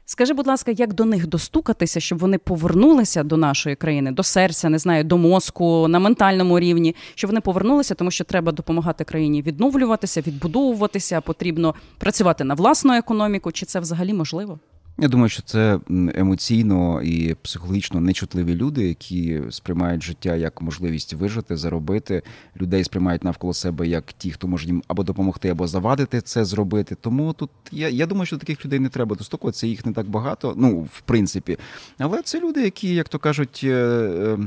Скажи, 0.05 0.33
будь 0.33 0.47
ласка, 0.47 0.71
як 0.71 0.93
до 0.93 1.05
них 1.05 1.27
достукатися, 1.27 1.99
щоб 1.99 2.19
вони 2.19 2.37
повернулися 2.37 3.23
до 3.23 3.37
нашої 3.37 3.75
країни, 3.75 4.11
до 4.11 4.23
серця, 4.23 4.69
не 4.69 4.79
знаю, 4.79 5.03
до 5.03 5.17
мозку 5.17 5.87
на 5.87 5.99
ментальному 5.99 6.59
рівні, 6.59 6.95
щоб 7.15 7.29
вони 7.29 7.41
повернулися, 7.41 7.95
тому 7.95 8.11
що 8.11 8.23
треба 8.23 8.51
допомагати 8.51 9.03
країні 9.03 9.41
відновлюватися, 9.41 10.21
відбудовуватися, 10.21 11.21
потрібно 11.21 11.75
працювати 11.97 12.43
на 12.43 12.53
власну 12.53 12.93
економіку. 12.93 13.51
Чи 13.51 13.65
це 13.65 13.79
взагалі 13.79 14.13
можливо? 14.13 14.59
Я 14.99 15.07
думаю, 15.07 15.29
що 15.29 15.41
це 15.41 15.79
емоційно 16.15 17.01
і 17.01 17.33
психологічно 17.33 18.01
нечутливі 18.01 18.55
люди, 18.55 18.87
які 18.87 19.41
сприймають 19.49 20.03
життя 20.03 20.35
як 20.35 20.61
можливість 20.61 21.13
вижити, 21.13 21.57
заробити. 21.57 22.23
Людей 22.61 22.83
сприймають 22.83 23.23
навколо 23.23 23.53
себе 23.53 23.87
як 23.87 24.13
ті, 24.13 24.31
хто 24.31 24.47
може 24.47 24.65
їм 24.65 24.83
або 24.87 25.03
допомогти, 25.03 25.49
або 25.49 25.67
завадити 25.67 26.21
це 26.21 26.45
зробити. 26.45 26.95
Тому 27.01 27.33
тут 27.33 27.49
я 27.71 27.89
я 27.89 28.05
думаю, 28.05 28.25
що 28.25 28.37
таких 28.37 28.65
людей 28.65 28.79
не 28.79 28.89
треба 28.89 29.15
достукуватися, 29.15 29.67
їх 29.67 29.85
не 29.85 29.93
так 29.93 30.09
багато. 30.09 30.53
Ну, 30.57 30.79
в 30.79 31.01
принципі, 31.01 31.57
але 31.97 32.21
це 32.21 32.39
люди, 32.39 32.61
які, 32.61 32.95
як 32.95 33.09
то 33.09 33.19
кажуть, 33.19 33.61
е, 33.63 33.69
е, 33.69 34.37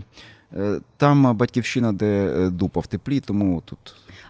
там 0.96 1.36
батьківщина, 1.36 1.92
де 1.92 2.48
дупа 2.50 2.80
в 2.80 2.86
теплі, 2.86 3.20
тому 3.20 3.62
тут. 3.64 3.78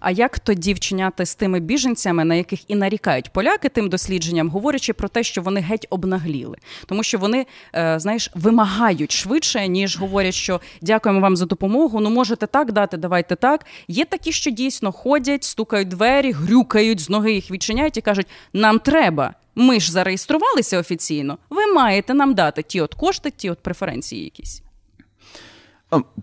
А 0.00 0.11
як 0.11 0.39
тоді 0.39 0.75
вчиняти 0.75 1.27
з 1.27 1.35
тими 1.35 1.61
біженцями, 1.61 2.25
на 2.25 2.35
яких 2.35 2.71
і 2.71 2.75
нарікають 2.75 3.33
поляки 3.33 3.69
тим 3.69 3.89
дослідженням, 3.89 4.49
говорячи 4.49 4.93
про 4.93 5.09
те, 5.09 5.23
що 5.23 5.43
вони 5.43 5.61
геть 5.61 5.87
обнагліли, 5.91 6.57
тому 6.87 7.03
що 7.03 7.19
вони 7.19 7.47
е, 7.75 7.99
знаєш 7.99 8.31
вимагають 8.35 9.12
швидше, 9.12 9.69
ніж 9.69 9.99
говорять, 9.99 10.35
що 10.35 10.61
дякуємо 10.83 11.21
вам 11.21 11.37
за 11.37 11.47
допомогу. 11.47 12.00
Ну 12.00 12.11
можете 12.11 12.47
так 12.47 12.73
дати, 12.73 12.97
давайте 12.97 13.37
так. 13.37 13.67
Є 13.89 14.05
такі, 14.05 14.33
що 14.33 14.50
дійсно 14.50 14.93
ходять, 14.93 15.45
стукають 15.45 15.89
двері, 15.89 16.33
грюкають 16.33 17.00
з 17.00 17.11
ноги 17.11 17.33
їх 17.33 17.50
відчиняють 17.50 17.97
і 17.97 18.00
кажуть, 18.00 18.27
нам 18.53 18.79
треба. 18.79 19.35
Ми 19.55 19.81
ж 19.81 19.93
зареєструвалися 19.93 20.79
офіційно. 20.79 21.39
Ви 21.50 21.67
маєте 21.67 22.15
нам 22.15 22.35
дати 22.35 22.62
ті 22.62 22.81
от 22.81 22.95
кошти, 22.95 23.31
ті 23.31 23.50
от 23.50 23.59
преференції 23.59 24.25
якісь. 24.25 24.62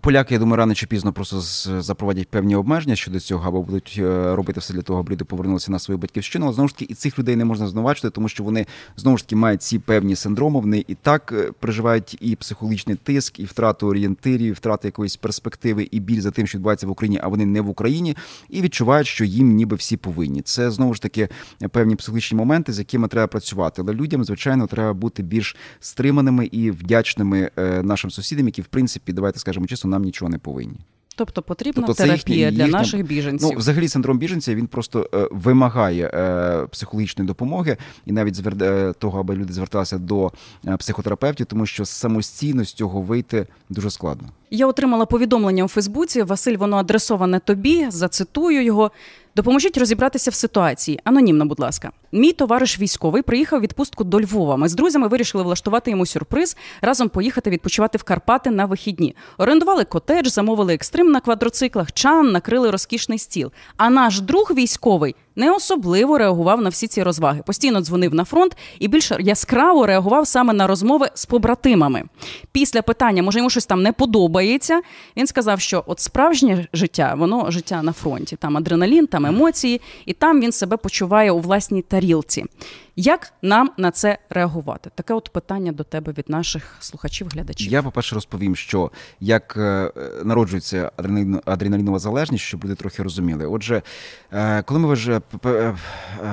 Поляки, 0.00 0.34
я 0.34 0.38
думаю, 0.40 0.56
рано 0.56 0.74
чи 0.74 0.86
пізно 0.86 1.12
просто 1.12 1.40
запровадять 1.80 2.28
певні 2.28 2.56
обмеження 2.56 2.96
щодо 2.96 3.20
цього, 3.20 3.48
або 3.48 3.62
будуть 3.62 3.96
е, 3.98 4.36
робити 4.36 4.60
все 4.60 4.74
для 4.74 4.82
того, 4.82 5.00
аби 5.00 5.12
люди 5.12 5.24
повернулися 5.24 5.72
на 5.72 5.78
свою 5.78 5.98
батьківщину. 5.98 6.46
Але 6.46 6.54
знову 6.54 6.68
ж 6.68 6.74
таки, 6.74 6.92
і 6.92 6.94
цих 6.94 7.18
людей 7.18 7.36
не 7.36 7.44
можна 7.44 7.66
звинувачити, 7.66 8.10
тому 8.10 8.28
що 8.28 8.44
вони 8.44 8.66
знову 8.96 9.16
ж 9.16 9.24
таки 9.24 9.36
мають 9.36 9.62
ці 9.62 9.78
певні 9.78 10.16
синдроми. 10.16 10.60
Вони 10.60 10.84
і 10.88 10.94
так 10.94 11.34
е, 11.36 11.52
переживають 11.60 12.16
і 12.20 12.36
психологічний 12.36 12.96
тиск, 12.96 13.40
і 13.40 13.44
втрату 13.44 13.86
орієнтирів, 13.86 14.46
і 14.46 14.52
втрату 14.52 14.88
якоїсь 14.88 15.16
перспективи, 15.16 15.88
і 15.90 16.00
біль 16.00 16.20
за 16.20 16.30
тим, 16.30 16.46
що 16.46 16.58
відбувається 16.58 16.86
в 16.86 16.90
Україні, 16.90 17.20
а 17.22 17.28
вони 17.28 17.46
не 17.46 17.60
в 17.60 17.68
Україні, 17.68 18.16
і 18.48 18.62
відчувають, 18.62 19.06
що 19.06 19.24
їм 19.24 19.54
ніби 19.54 19.76
всі 19.76 19.96
повинні. 19.96 20.42
Це 20.42 20.70
знову 20.70 20.94
ж 20.94 21.02
таки 21.02 21.28
певні 21.70 21.96
психологічні 21.96 22.38
моменти, 22.38 22.72
з 22.72 22.78
якими 22.78 23.08
треба 23.08 23.26
працювати. 23.26 23.82
Але 23.82 23.94
людям, 23.94 24.24
звичайно, 24.24 24.66
треба 24.66 24.92
бути 24.94 25.22
більш 25.22 25.56
стриманими 25.80 26.46
і 26.46 26.70
вдячними 26.70 27.50
е, 27.56 27.82
нашим 27.82 28.10
сусідам, 28.10 28.46
які 28.46 28.62
в 28.62 28.66
принципі, 28.66 29.12
давайте 29.12 29.38
скажемо 29.38 29.57
скажімо 29.58 29.66
чесно, 29.66 29.90
нам 29.90 30.02
нічого 30.02 30.28
не 30.28 30.38
повинні. 30.38 30.78
Тобто 31.16 31.42
потрібна 31.42 31.82
тобто, 31.86 32.02
терапія 32.02 32.38
їхня, 32.38 32.56
для 32.56 32.64
їхня, 32.64 32.78
наших 32.78 33.06
біженців. 33.06 33.48
Ну, 33.52 33.58
взагалі, 33.58 33.88
синдром 33.88 34.18
біженця 34.18 34.54
він 34.54 34.66
просто 34.66 35.10
е, 35.14 35.28
вимагає 35.30 36.10
е, 36.14 36.66
психологічної 36.66 37.26
допомоги 37.26 37.76
і 38.06 38.12
навіть 38.12 38.34
звер... 38.34 38.54
е, 38.62 38.92
того, 38.98 39.20
аби 39.20 39.34
люди 39.34 39.52
зверталися 39.52 39.98
до 39.98 40.32
е, 40.66 40.76
психотерапевтів, 40.76 41.46
тому 41.46 41.66
що 41.66 41.84
самостійно 41.84 42.64
з 42.64 42.72
цього 42.72 43.02
вийти 43.02 43.46
дуже 43.68 43.90
складно. 43.90 44.28
Я 44.50 44.66
отримала 44.66 45.06
повідомлення 45.06 45.64
у 45.64 45.68
Фейсбуці. 45.68 46.22
Василь, 46.22 46.56
воно 46.56 46.76
адресоване 46.76 47.40
тобі. 47.40 47.86
Зацитую 47.90 48.64
його. 48.64 48.90
Допоможіть 49.36 49.78
розібратися 49.78 50.30
в 50.30 50.34
ситуації. 50.34 51.00
Анонімно, 51.04 51.46
будь 51.46 51.60
ласка. 51.60 51.90
Мій 52.12 52.32
товариш 52.32 52.80
військовий 52.80 53.22
приїхав 53.22 53.60
відпустку 53.60 54.04
до 54.04 54.20
Львова. 54.20 54.56
Ми 54.56 54.68
з 54.68 54.74
друзями 54.74 55.08
вирішили 55.08 55.44
влаштувати 55.44 55.90
йому 55.90 56.06
сюрприз, 56.06 56.56
разом 56.80 57.08
поїхати 57.08 57.50
відпочивати 57.50 57.98
в 57.98 58.02
Карпати 58.02 58.50
на 58.50 58.66
вихідні. 58.66 59.16
Орендували 59.38 59.84
котедж, 59.84 60.28
замовили 60.28 60.74
екстрим 60.74 61.10
на 61.10 61.20
квадроциклах, 61.20 61.92
чан, 61.92 62.32
накрили 62.32 62.70
розкішний 62.70 63.18
стіл. 63.18 63.52
А 63.76 63.90
наш 63.90 64.20
друг 64.20 64.52
військовий 64.54 65.16
не 65.38 65.52
особливо 65.52 66.18
реагував 66.18 66.60
на 66.60 66.68
всі 66.68 66.86
ці 66.86 67.02
розваги. 67.02 67.42
Постійно 67.46 67.80
дзвонив 67.80 68.14
на 68.14 68.24
фронт 68.24 68.56
і 68.78 68.88
більш 68.88 69.12
яскраво 69.20 69.86
реагував 69.86 70.26
саме 70.26 70.52
на 70.52 70.66
розмови 70.66 71.08
з 71.14 71.26
побратимами. 71.26 72.02
Після 72.52 72.82
питання, 72.82 73.22
може 73.22 73.38
йому 73.38 73.50
щось 73.50 73.66
там 73.66 73.82
не 73.82 73.92
подобається. 73.92 74.80
Він 75.16 75.26
сказав, 75.26 75.60
що 75.60 75.84
от 75.86 76.00
справжнє 76.00 76.66
життя, 76.72 77.14
воно 77.18 77.50
життя 77.50 77.82
на 77.82 77.92
фронті. 77.92 78.36
Там 78.36 78.56
адреналін, 78.56 79.06
там 79.06 79.26
емоції, 79.26 79.80
і 80.06 80.12
там 80.12 80.40
він 80.40 80.52
себе 80.52 80.76
почуває 80.76 81.30
у 81.30 81.38
власній 81.38 81.82
тарілці. 81.82 82.44
Як 83.00 83.32
нам 83.42 83.70
на 83.76 83.90
це 83.90 84.18
реагувати? 84.30 84.90
Таке 84.94 85.14
от 85.14 85.28
питання 85.28 85.72
до 85.72 85.84
тебе 85.84 86.12
від 86.18 86.30
наших 86.30 86.76
слухачів-глядачів. 86.80 87.72
Я, 87.72 87.82
по-перше, 87.82 88.14
розповім, 88.14 88.56
що 88.56 88.90
як 89.20 89.54
е, 89.56 89.92
народжується 90.24 90.92
адреналінова 91.44 91.98
залежність, 91.98 92.44
щоб 92.44 92.64
люди 92.64 92.74
трохи 92.74 93.02
розуміли. 93.02 93.46
Отже, 93.46 93.82
е, 94.32 94.62
коли 94.62 94.80
ми 94.80 94.92
вже 94.92 95.20
е, 95.44 95.74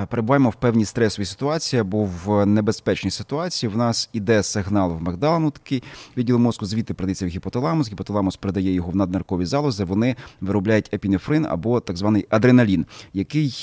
перебуваємо 0.08 0.50
в 0.50 0.54
певній 0.54 0.84
стресовій 0.84 1.26
ситуації 1.26 1.80
або 1.80 2.08
в 2.24 2.46
небезпечній 2.46 3.10
ситуації, 3.10 3.70
в 3.70 3.76
нас 3.76 4.10
іде 4.12 4.42
сигнал 4.42 4.92
в 4.92 5.02
Макдану, 5.02 5.50
такий 5.50 5.82
відділ 6.16 6.38
мозку, 6.38 6.66
звідти 6.66 6.94
передається 6.94 7.26
в 7.26 7.28
гіпоталамус, 7.28 7.90
гіпоталамус 7.90 8.36
передає 8.36 8.72
його 8.72 8.90
в 8.90 8.96
наднеркові 8.96 9.44
залози, 9.44 9.84
вони 9.84 10.16
виробляють 10.40 10.94
епінефрин 10.94 11.46
або 11.50 11.80
так 11.80 11.96
званий 11.96 12.26
адреналін, 12.30 12.86
який 13.12 13.54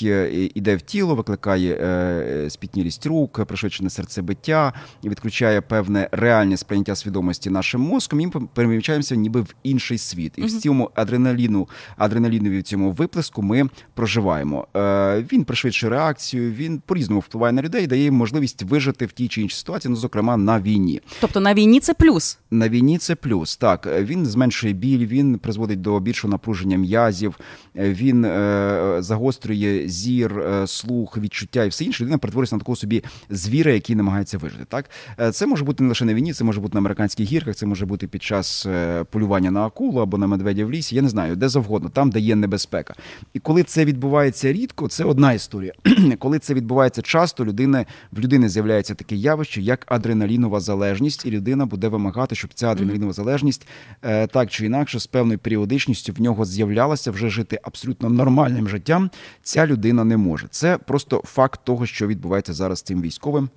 іде 0.54 0.76
в 0.76 0.82
тіло, 0.82 1.14
викликає 1.14 2.50
спітнілість 2.50 2.93
швидкість 2.94 3.06
рук, 3.06 3.44
пришвидшене 3.46 3.90
серцебиття 3.90 4.72
і 5.02 5.08
відключає 5.08 5.60
певне 5.60 6.08
реальне 6.12 6.56
сприйняття 6.56 6.94
свідомості 6.94 7.50
нашим 7.50 7.80
мозком. 7.80 8.20
І 8.20 8.26
ми 8.26 8.32
переміщаємося 8.54 9.16
ніби 9.16 9.40
в 9.40 9.54
інший 9.62 9.98
світ. 9.98 10.32
І 10.36 10.42
в 10.42 10.60
цьому 10.60 10.90
адреналіну, 10.94 11.68
адреналінові 11.96 12.58
в 12.58 12.62
цьому 12.62 12.92
виплеску 12.92 13.42
ми 13.42 13.68
проживаємо. 13.94 14.66
Е, 14.76 15.24
він 15.32 15.44
пришвидшує 15.44 15.90
реакцію, 15.90 16.52
він 16.52 16.82
по 16.86 16.94
різному 16.94 17.20
впливає 17.20 17.52
на 17.52 17.62
людей, 17.62 17.86
дає 17.86 18.02
їм 18.02 18.14
можливість 18.14 18.62
вижити 18.62 19.06
в 19.06 19.12
тій 19.12 19.28
чи 19.28 19.42
іншій 19.42 19.56
ситуації, 19.56 19.90
ну 19.90 19.96
зокрема 19.96 20.36
на 20.36 20.60
війні. 20.60 21.00
Тобто 21.20 21.40
на 21.40 21.54
війні 21.54 21.80
це 21.80 21.94
плюс. 21.94 22.38
На 22.50 22.68
війні 22.68 22.98
це 22.98 23.14
плюс. 23.14 23.56
Так 23.56 23.88
він 24.00 24.26
зменшує 24.26 24.72
біль, 24.72 25.06
він 25.06 25.38
призводить 25.38 25.80
до 25.80 26.00
більшого 26.00 26.30
напруження 26.30 26.76
м'язів, 26.76 27.38
він 27.74 28.24
е, 28.24 28.96
загострює 28.98 29.82
зір, 29.86 30.38
е, 30.40 30.66
слух, 30.66 31.18
відчуття 31.18 31.64
і 31.64 31.68
все 31.68 31.84
інше. 31.84 32.04
Людина 32.04 32.18
перетворюється 32.18 32.56
на 32.56 32.60
таку 32.60 32.76
собі 32.84 33.04
звіра, 33.30 33.72
який 33.72 33.96
намагається 33.96 34.38
вижити. 34.38 34.64
Так 34.68 34.90
це 35.32 35.46
може 35.46 35.64
бути 35.64 35.82
не 35.82 35.88
лише 35.88 36.04
на 36.04 36.14
війні, 36.14 36.32
це 36.32 36.44
може 36.44 36.60
бути 36.60 36.74
на 36.74 36.78
американських 36.78 37.26
гірках, 37.26 37.56
це 37.56 37.66
може 37.66 37.86
бути 37.86 38.06
під 38.06 38.22
час 38.22 38.66
полювання 39.10 39.50
на 39.50 39.66
акулу 39.66 40.00
або 40.00 40.18
на 40.18 40.26
медведя 40.26 40.64
в 40.64 40.70
лісі. 40.70 40.96
Я 40.96 41.02
не 41.02 41.08
знаю, 41.08 41.36
де 41.36 41.48
завгодно, 41.48 41.88
там 41.88 42.10
де 42.10 42.20
є 42.20 42.36
небезпека. 42.36 42.94
І 43.34 43.38
коли 43.38 43.62
це 43.62 43.84
відбувається 43.84 44.52
рідко, 44.52 44.88
це 44.88 45.04
одна 45.04 45.32
історія. 45.32 45.72
коли 46.18 46.38
це 46.38 46.54
відбувається 46.54 47.02
часто, 47.02 47.44
людина 47.44 47.84
в 48.12 48.18
людини 48.20 48.48
з'являється 48.48 48.94
таке 48.94 49.16
явище, 49.16 49.60
як 49.60 49.86
адреналінова 49.88 50.60
залежність, 50.60 51.26
і 51.26 51.30
людина 51.30 51.66
буде 51.66 51.88
вимагати, 51.88 52.34
щоб 52.34 52.50
ця 52.54 52.70
адреналінова 52.70 53.12
залежність 53.12 53.66
е, 54.02 54.26
так 54.26 54.50
чи 54.50 54.66
інакше 54.66 55.00
з 55.00 55.06
певною 55.06 55.38
періодичністю 55.38 56.12
в 56.12 56.20
нього 56.20 56.44
з'являлася 56.44 57.10
вже 57.10 57.28
жити 57.28 57.60
абсолютно 57.62 58.08
нормальним 58.08 58.68
життям. 58.68 59.10
Ця 59.42 59.66
людина 59.66 60.04
не 60.04 60.16
може. 60.16 60.46
Це 60.50 60.78
просто 60.78 61.22
факт 61.24 61.60
того, 61.64 61.86
що 61.86 62.06
відбувається 62.06 62.52
зараз 62.52 62.63
з 62.72 62.82
цим 62.82 63.02
військовим. 63.02 63.48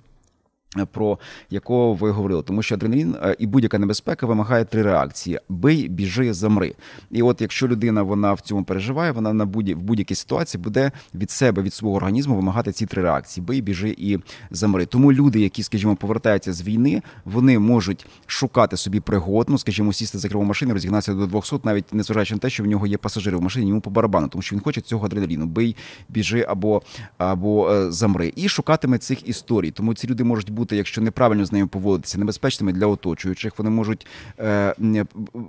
Про 0.92 1.18
якого 1.50 1.94
ви 1.94 2.10
говорили, 2.10 2.42
тому 2.42 2.62
що 2.62 2.74
адреналін 2.74 3.16
е, 3.22 3.36
і 3.38 3.46
будь-яка 3.46 3.78
небезпека 3.78 4.26
вимагає 4.26 4.64
три 4.64 4.82
реакції: 4.82 5.40
бий, 5.48 5.88
біжи, 5.88 6.32
замри. 6.34 6.74
І 7.10 7.22
от 7.22 7.40
якщо 7.40 7.68
людина 7.68 8.02
вона 8.02 8.32
в 8.32 8.40
цьому 8.40 8.64
переживає, 8.64 9.12
вона 9.12 9.32
на 9.32 9.46
будь 9.46 9.68
в 9.68 9.82
будь-якій 9.82 10.14
ситуації 10.14 10.62
буде 10.62 10.92
від 11.14 11.30
себе, 11.30 11.62
від 11.62 11.74
свого 11.74 11.96
організму 11.96 12.36
вимагати 12.36 12.72
ці 12.72 12.86
три 12.86 13.02
реакції: 13.02 13.46
бий, 13.46 13.60
біжи 13.60 13.94
і 13.98 14.18
замри. 14.50 14.86
Тому 14.86 15.12
люди, 15.12 15.40
які, 15.40 15.62
скажімо, 15.62 15.96
повертаються 15.96 16.52
з 16.52 16.62
війни, 16.62 17.02
вони 17.24 17.58
можуть 17.58 18.06
шукати 18.26 18.76
собі 18.76 19.00
пригод, 19.00 19.46
ну, 19.50 19.58
скажімо, 19.58 19.92
сісти 19.92 20.18
за 20.18 20.28
кермо 20.28 20.44
машини, 20.44 20.72
розігнатися 20.72 21.14
до 21.14 21.26
200, 21.26 21.56
навіть 21.64 21.94
не 21.94 22.02
зважаючи 22.02 22.34
на 22.34 22.40
те, 22.40 22.50
що 22.50 22.62
в 22.62 22.66
нього 22.66 22.86
є 22.86 22.96
пасажири 22.96 23.36
в 23.36 23.42
машині, 23.42 23.68
йому 23.68 23.80
по 23.80 23.90
барабану, 23.90 24.28
тому 24.28 24.42
що 24.42 24.56
він 24.56 24.62
хоче 24.62 24.80
цього 24.80 25.06
адреналіну, 25.06 25.46
бий, 25.46 25.76
біжи 26.08 26.46
або 26.48 26.82
або 27.18 27.70
е, 27.70 27.92
замри, 27.92 28.32
і 28.36 28.48
шукатиме 28.48 28.98
цих 28.98 29.28
історій. 29.28 29.70
Тому 29.70 29.94
ці 29.94 30.06
люди 30.06 30.24
можуть 30.24 30.50
бути, 30.58 30.76
якщо 30.76 31.00
неправильно 31.00 31.44
з 31.44 31.52
нею 31.52 31.68
поводитися, 31.68 32.18
небезпечними 32.18 32.72
для 32.72 32.86
оточуючих. 32.86 33.52
Вони 33.58 33.70
можуть 33.70 34.06
е, 34.38 34.74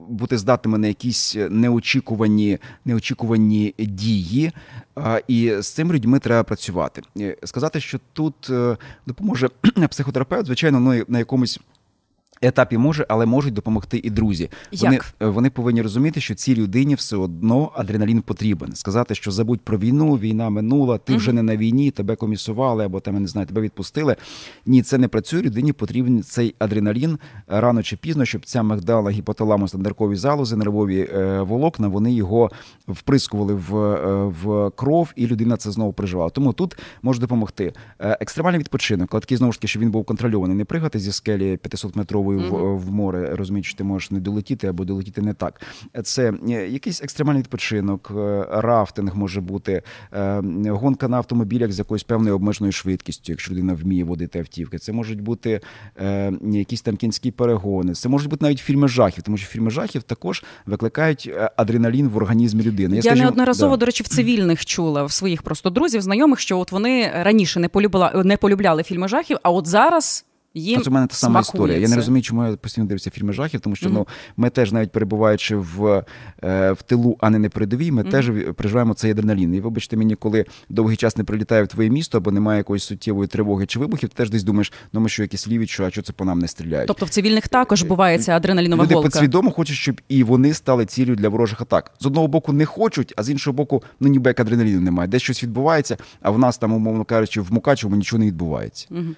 бути 0.09 0.37
здатними 0.37 0.77
на 0.77 0.87
якісь 0.87 1.35
неочікувані 1.49 2.57
неочікувані 2.85 3.73
дії. 3.79 4.51
Е, 4.97 5.23
і 5.27 5.53
з 5.59 5.67
цими 5.67 5.93
людьми 5.93 6.19
треба 6.19 6.43
працювати. 6.43 7.01
Сказати, 7.43 7.79
що 7.79 7.99
тут 8.13 8.49
е, 8.49 8.77
допоможе 9.05 9.49
психотерапевт, 9.89 10.45
звичайно, 10.45 10.79
ну, 10.79 11.03
на 11.07 11.19
якомусь 11.19 11.59
етапі 12.41 12.77
може, 12.77 13.05
але 13.09 13.25
можуть 13.25 13.53
допомогти 13.53 14.01
і 14.03 14.09
друзі. 14.09 14.49
Вони 14.81 14.93
Як? 14.93 15.13
Е, 15.21 15.27
вони 15.27 15.49
повинні 15.49 15.81
розуміти, 15.81 16.21
що 16.21 16.35
цій 16.35 16.55
людині 16.55 16.95
все 16.95 17.17
одно 17.17 17.71
адреналін 17.75 18.21
потрібен. 18.21 18.75
Сказати, 18.75 19.15
що 19.15 19.31
забудь 19.31 19.61
про 19.61 19.77
війну, 19.77 20.15
війна 20.15 20.49
минула, 20.49 20.97
ти 20.97 21.15
вже 21.15 21.33
не 21.33 21.43
на 21.43 21.57
війні, 21.57 21.91
тебе 21.91 22.15
комісували 22.15 22.85
або 22.85 22.99
там 22.99 23.21
не 23.21 23.27
знаю, 23.27 23.47
тебе 23.47 23.61
відпустили. 23.61 24.15
Ні, 24.65 24.81
це 24.81 24.97
не 24.97 25.07
працює. 25.07 25.41
Людині 25.41 25.73
потрібен 25.73 26.23
цей 26.23 26.55
адреналін 26.59 27.17
рано 27.47 27.83
чи 27.83 27.97
пізно, 27.97 28.25
щоб 28.25 28.45
ця 28.45 28.63
мигдала, 28.63 29.11
гіпоталамус, 29.11 29.73
неркові 29.73 30.15
залози, 30.15 30.55
нервові 30.55 31.09
е, 31.13 31.41
волокна. 31.41 31.87
Вони 31.87 32.13
його 32.13 32.51
вприскували 32.87 33.53
в 33.53 33.77
е, 33.77 34.25
в 34.43 34.71
кров, 34.75 35.13
і 35.15 35.27
людина 35.27 35.57
це 35.57 35.71
знову 35.71 35.93
переживала. 35.93 36.29
Тому 36.29 36.53
тут 36.53 36.77
може 37.01 37.19
допомогти 37.19 37.73
екстремальний 37.99 38.59
відпочинок, 38.59 39.09
такий 39.09 39.37
знову 39.37 39.53
ж 39.53 39.59
таки, 39.59 39.67
щоб 39.67 39.81
він 39.81 39.91
був 39.91 40.05
контрольований, 40.05 40.57
не 40.57 40.65
пригати 40.65 40.99
зі 40.99 41.11
скелі 41.11 41.57
500 41.57 41.95
метрової 41.95 42.28
головою 42.37 42.75
mm-hmm. 42.75 42.77
в, 42.77 42.85
в 42.85 42.91
море, 42.91 43.35
розумієш, 43.35 43.67
що 43.67 43.77
ти 43.77 43.83
можеш 43.83 44.11
не 44.11 44.19
долетіти 44.19 44.67
або 44.67 44.85
долетіти 44.85 45.21
не 45.21 45.33
так. 45.33 45.61
Це 46.03 46.33
е, 46.49 46.67
якийсь 46.67 47.03
екстремальний 47.03 47.43
відпочинок, 47.43 48.11
е, 48.15 48.45
рафтинг 48.49 49.15
може 49.15 49.41
бути, 49.41 49.81
е, 50.13 50.41
гонка 50.69 51.07
на 51.07 51.17
автомобілях 51.17 51.71
з 51.71 51.79
якоюсь 51.79 52.03
певною 52.03 52.35
обмеженою 52.35 52.71
швидкістю, 52.71 53.31
якщо 53.31 53.53
людина 53.53 53.73
вміє 53.73 54.03
водити 54.03 54.39
автівки. 54.39 54.77
Це 54.77 54.91
можуть 54.91 55.21
бути 55.21 55.61
якісь 56.43 56.81
там 56.81 56.95
кінські 56.95 57.31
перегони. 57.31 57.93
Це 57.93 58.09
можуть 58.09 58.29
бути 58.29 58.45
навіть 58.45 58.59
фільми 58.59 58.87
жахів, 58.87 59.23
тому 59.23 59.37
що 59.37 59.47
фільми 59.47 59.71
жахів 59.71 60.03
також 60.03 60.43
викликають 60.65 61.31
адреналін 61.55 62.07
в 62.07 62.17
організмі 62.17 62.63
людини. 62.63 62.95
Я, 62.95 62.97
Я 62.97 63.01
скажімо, 63.01 63.23
неодноразово, 63.23 63.75
да. 63.75 63.79
до 63.79 63.85
речі, 63.85 64.03
в 64.03 64.07
цивільних 64.07 64.65
чула 64.65 65.03
в 65.03 65.11
своїх 65.11 65.41
просто 65.41 65.69
друзів, 65.69 66.01
знайомих, 66.01 66.39
що 66.39 66.59
от 66.59 66.71
вони 66.71 67.11
раніше 67.23 67.59
не 67.59 67.69
полюбила 67.69 68.23
не 68.25 68.37
полюбляли 68.37 68.83
фільми 68.83 69.07
жахів, 69.07 69.37
а 69.43 69.49
от 69.49 69.67
зараз 69.67 70.25
їм 70.53 70.81
це 70.81 70.89
в 70.89 70.93
мене 70.93 71.07
та 71.07 71.15
сама 71.15 71.39
історія. 71.39 71.77
Я 71.77 71.87
не 71.87 71.95
розумію, 71.95 72.23
чому 72.23 72.45
я 72.45 72.55
постійно 72.55 72.87
дивлюся 72.87 73.09
фільми 73.09 73.33
жахів, 73.33 73.59
тому 73.59 73.75
що 73.75 73.89
mm-hmm. 73.89 73.93
ну 73.93 74.07
ми 74.37 74.49
теж, 74.49 74.71
навіть 74.71 74.91
перебуваючи 74.91 75.55
в 75.55 76.03
е, 76.43 76.71
в 76.71 76.81
тилу, 76.81 77.17
а 77.19 77.29
не 77.29 77.39
на 77.39 77.49
передовій, 77.49 77.91
ми 77.91 78.01
mm-hmm. 78.01 78.11
теж 78.11 78.31
переживаємо 78.55 78.93
цей 78.93 79.11
адреналін. 79.11 79.55
І 79.55 79.59
вибачте 79.61 79.97
мені, 79.97 80.15
коли 80.15 80.45
довгий 80.69 80.97
час 80.97 81.17
не 81.17 81.23
прилітає 81.23 81.63
в 81.63 81.67
твоє 81.67 81.89
місто, 81.89 82.17
або 82.17 82.31
немає 82.31 82.57
якоїсь 82.57 82.83
суттєвої 82.83 83.27
тривоги 83.27 83.65
чи 83.65 83.79
вибухів, 83.79 84.09
ти 84.09 84.15
теж 84.15 84.29
десь 84.29 84.43
думаєш, 84.43 84.73
ну 84.93 84.99
ми 84.99 85.09
що 85.09 85.21
якісь 85.21 85.47
ліві, 85.47 85.67
що 85.67 85.85
а 85.85 85.91
що 85.91 86.01
це 86.01 86.13
по 86.13 86.25
нам 86.25 86.39
не 86.39 86.47
стріляють. 86.47 86.87
Тобто 86.87 87.05
в 87.05 87.09
цивільних 87.09 87.47
також 87.47 87.83
буває 87.83 88.19
ця 88.19 88.35
адреналінова 88.35 88.83
Люди 88.83 88.93
голка. 88.93 89.09
підсвідомо 89.09 89.51
хочуть, 89.51 89.75
щоб 89.75 90.01
і 90.09 90.23
вони 90.23 90.53
стали 90.53 90.85
ціллю 90.85 91.15
для 91.15 91.29
ворожих 91.29 91.61
атак. 91.61 91.91
З 91.99 92.05
одного 92.05 92.27
боку 92.27 92.53
не 92.53 92.65
хочуть, 92.65 93.13
а 93.17 93.23
з 93.23 93.29
іншого 93.29 93.53
боку, 93.53 93.83
ну 93.99 94.07
ніби 94.07 94.29
як 94.29 94.39
адреналіну 94.39 94.81
немає. 94.81 95.07
Десь 95.07 95.21
щось 95.21 95.43
відбувається, 95.43 95.97
а 96.21 96.31
в 96.31 96.39
нас 96.39 96.57
там, 96.57 96.73
умовно 96.73 97.03
кажучи, 97.03 97.41
в 97.41 97.53
Мукачевому 97.53 97.95
нічого 97.95 98.19
не 98.19 98.25
відбувається. 98.25 98.87
Mm-hmm. 98.91 99.15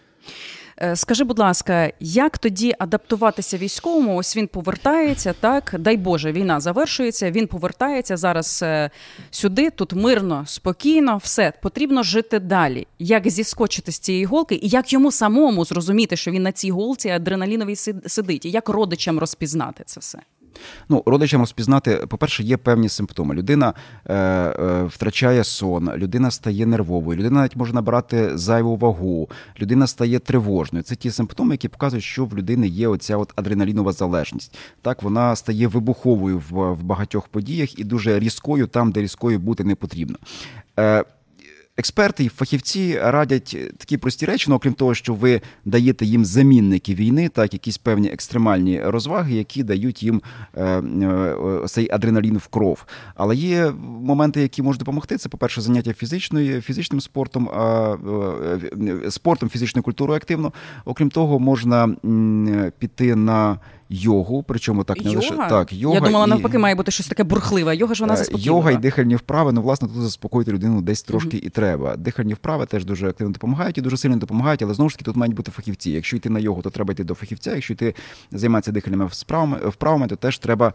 Е, 0.84 0.96
скажи, 0.96 1.24
будь 1.24 1.40
ласка, 1.40 1.92
як 2.00 2.38
тоді 2.38 2.74
адаптуватися 2.80 3.58
військовому? 3.58 4.16
Ось 4.16 4.38
він 4.38 4.48
повертається, 4.48 5.34
так 5.40 5.76
дай 5.80 5.98
Боже, 5.98 6.32
війна 6.32 6.60
завершується. 6.60 7.32
Він 7.32 7.48
повертається 7.48 8.18
зараз 8.18 8.60
е, 8.64 8.90
сюди, 9.32 9.70
тут 9.70 9.94
мирно, 9.94 10.44
спокійно, 10.48 11.18
все 11.18 11.54
потрібно 11.62 12.04
жити 12.04 12.40
далі. 12.40 12.88
Як 13.00 13.30
зіскочити 13.30 13.92
з 13.92 14.00
цієї 14.00 14.26
голки, 14.26 14.56
і 14.56 14.68
як 14.68 14.94
йому 14.94 15.12
самому 15.12 15.66
зрозуміти, 15.66 16.16
що 16.16 16.32
він 16.32 16.44
на 16.44 16.52
цій 16.52 16.72
голці 16.72 17.10
адреналіновій 17.10 17.76
сидить, 18.06 18.46
і 18.46 18.50
як 18.50 18.70
родичам 18.70 19.20
розпізнати 19.20 19.84
це 19.86 20.00
все? 20.00 20.20
Ну, 20.90 21.04
родичам 21.06 21.42
розпізнати, 21.42 21.96
по-перше, 21.96 22.44
є 22.44 22.58
певні 22.58 22.90
симптоми. 22.90 23.36
Людина 23.36 23.74
е, 24.06 24.16
е, 24.16 24.84
втрачає 24.84 25.44
сон, 25.44 25.92
людина 25.96 26.32
стає 26.32 26.66
нервовою, 26.66 27.20
людина 27.20 27.40
навіть 27.40 27.56
може 27.56 27.74
набирати 27.74 28.38
зайву 28.38 28.78
вагу, 28.78 29.30
людина 29.62 29.88
стає 29.88 30.20
тривожною. 30.20 30.84
Це 30.84 30.96
ті 30.96 31.12
симптоми, 31.12 31.54
які 31.54 31.68
показують, 31.68 32.04
що 32.04 32.26
в 32.26 32.38
людини 32.38 32.68
є 32.68 32.88
оця 32.88 33.18
от 33.18 33.34
адреналінова 33.36 33.92
залежність. 33.92 34.58
Так, 34.82 35.04
вона 35.04 35.36
стає 35.36 35.68
вибуховою 35.68 36.42
в, 36.50 36.72
в 36.74 36.84
багатьох 36.84 37.28
подіях 37.28 37.80
і 37.80 37.84
дуже 37.84 38.20
різкою 38.20 38.68
там, 38.68 38.92
де 38.92 39.02
різкою 39.02 39.40
бути 39.40 39.64
не 39.64 39.76
потрібно. 39.76 40.18
Е, 40.80 41.04
Експерти 41.78 42.24
і 42.24 42.30
фахівці 42.30 43.00
радять 43.04 43.58
такі 43.78 43.98
прості 43.98 44.26
речі, 44.26 44.46
ну, 44.50 44.56
окрім 44.56 44.74
того, 44.74 44.94
що 44.94 45.14
ви 45.14 45.42
даєте 45.66 46.06
їм 46.06 46.26
замінники 46.26 46.94
війни, 46.94 47.30
так 47.30 47.54
якісь 47.54 47.78
певні 47.78 48.08
екстремальні 48.08 48.82
розваги, 48.84 49.36
які 49.36 49.64
дають 49.64 50.04
їм 50.04 50.22
е, 50.56 50.64
е, 50.66 51.36
цей 51.68 51.92
адреналін 51.92 52.38
в 52.38 52.48
кров. 52.48 52.86
Але 53.16 53.36
є 53.36 53.72
моменти, 53.82 54.42
які 54.42 54.62
можуть 54.62 54.80
допомогти. 54.80 55.18
Це, 55.18 55.30
по-перше, 55.30 55.62
заняття 55.62 55.94
фізичною, 55.94 56.62
фізичним 56.62 57.02
спортом, 57.02 57.50
е, 57.50 59.12
спортом, 59.12 59.50
фізичною 59.50 59.84
культурою 59.84 60.18
активно. 60.18 60.54
Окрім 60.86 61.10
того, 61.10 61.40
можна 61.40 61.96
піти 62.80 63.16
на 63.16 63.60
йогу, 63.92 64.44
причому 64.48 64.84
так 64.84 64.98
не 64.98 65.12
йога? 65.12 65.16
лише 65.16 65.36
так. 65.36 65.74
Йога 65.74 65.96
Я 65.96 66.02
думала, 66.02 66.26
і... 66.26 66.30
навпаки, 66.30 66.58
має 66.58 66.76
бути 66.76 66.92
щось 66.92 67.08
таке 67.08 67.24
бурхливе. 67.24 67.76
Йога 67.76 67.96
ж 67.96 68.04
вона 68.04 68.14
е, 68.14 68.18
заспокоює. 68.18 68.46
Йога 68.46 68.72
і 68.72 68.78
дихальні 68.78 69.16
вправи, 69.16 69.52
ну 69.52 69.62
власне 69.62 69.88
тут 69.88 69.98
заспокоїти 69.98 70.52
людину 70.52 70.82
десь 70.82 71.04
трошки 71.04 71.38
mm-hmm. 71.38 71.46
і 71.46 71.50
треба. 71.50 71.96
Дихальні 71.96 72.34
вправи 72.34 72.66
теж 72.66 72.86
дуже 72.86 73.10
активно 73.10 73.34
допомагають 73.34 73.78
і 73.78 73.82
дуже 73.82 73.98
сильно 73.98 74.16
допомагають, 74.16 74.62
але 74.62 74.74
знову 74.74 74.90
ж 74.90 74.96
таки 74.96 75.06
тут 75.06 75.16
мають 75.16 75.36
бути 75.36 75.52
фахівці. 75.52 75.92
Якщо 75.92 76.18
йти 76.18 76.30
на 76.30 76.40
йогу, 76.40 76.62
то 76.62 76.70
треба 76.70 76.94
йти 76.94 77.04
до 77.04 77.14
фахівця. 77.14 77.56
Якщо 77.56 77.74
йти 77.74 77.96
займатися 78.32 78.72
дихальними 78.72 79.06
вправами, 79.06 79.58
вправами, 79.58 80.08
то 80.08 80.16
теж 80.16 80.38
треба 80.38 80.74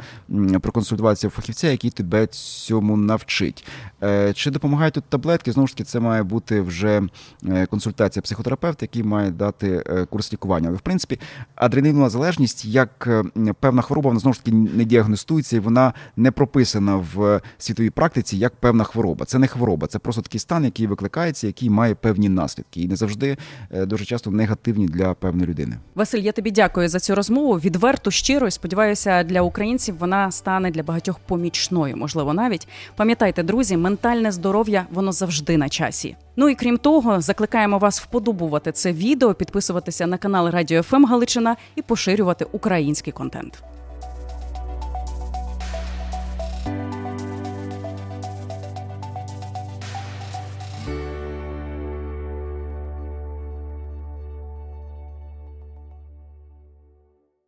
проконсультуватися 0.60 1.26
у 1.26 1.30
фахівця, 1.30 1.68
який 1.68 1.90
тебе 1.90 2.26
цьому 2.26 2.96
навчить. 2.96 3.64
Е, 4.02 4.32
чи 4.32 4.50
допомагають 4.50 4.94
тут 4.94 5.04
таблетки? 5.04 5.52
Знову 5.52 5.66
ж 5.66 5.74
таки, 5.74 5.84
це 5.84 6.00
має 6.00 6.22
бути 6.22 6.60
вже 6.60 7.02
е, 7.48 7.66
консультація 7.66 8.22
психотерапевта, 8.22 8.84
який 8.84 9.02
має 9.02 9.30
дати 9.30 9.84
курс 10.10 10.32
лікування. 10.32 10.68
Але 10.68 10.76
в 10.76 10.80
принципі 10.80 11.20
адреналінова 11.54 12.08
залежність 12.08 12.64
як 12.64 13.05
певна 13.60 13.82
хвороба 13.82 14.08
вона 14.08 14.20
знову 14.20 14.34
ж 14.34 14.44
таки 14.44 14.56
не 14.56 14.84
діагностується 14.84 15.56
і 15.56 15.58
вона 15.58 15.92
не 16.16 16.30
прописана 16.30 16.96
в 17.14 17.40
світовій 17.58 17.90
практиці 17.90 18.36
як 18.36 18.56
певна 18.56 18.84
хвороба. 18.84 19.24
Це 19.26 19.38
не 19.38 19.46
хвороба, 19.46 19.86
це 19.86 19.98
просто 19.98 20.22
такий 20.22 20.40
стан, 20.40 20.64
який 20.64 20.86
викликається, 20.86 21.46
який 21.46 21.70
має 21.70 21.94
певні 21.94 22.28
наслідки, 22.28 22.80
і 22.80 22.88
не 22.88 22.96
завжди 22.96 23.36
е, 23.70 23.86
дуже 23.86 24.04
часто 24.04 24.30
негативні 24.30 24.86
для 24.86 25.14
певної 25.14 25.48
людини. 25.48 25.76
Василь, 25.94 26.20
я 26.20 26.32
тобі 26.32 26.50
дякую 26.50 26.88
за 26.88 27.00
цю 27.00 27.14
розмову. 27.14 27.54
Відверто 27.54 28.10
щиро 28.10 28.46
і 28.46 28.50
сподіваюся, 28.50 29.22
для 29.22 29.40
українців 29.40 29.96
вона 29.98 30.30
стане 30.30 30.70
для 30.70 30.82
багатьох 30.82 31.18
помічною. 31.18 31.96
Можливо, 31.96 32.34
навіть 32.34 32.68
пам'ятайте, 32.96 33.42
друзі, 33.42 33.76
ментальне 33.76 34.32
здоров'я 34.32 34.86
воно 34.90 35.12
завжди 35.12 35.56
на 35.56 35.68
часі. 35.68 36.16
Ну 36.36 36.48
і 36.48 36.54
крім 36.54 36.78
того, 36.78 37.20
закликаємо 37.20 37.78
вас 37.78 38.00
вподобувати 38.00 38.72
це 38.72 38.92
відео, 38.92 39.34
підписуватися 39.34 40.06
на 40.06 40.18
канал 40.18 40.50
Радіо 40.50 40.82
ФМ 40.82 41.04
Галичина 41.04 41.56
і 41.76 41.82
поширювати 41.82 42.46
український 42.52 43.12
контент. 43.12 43.62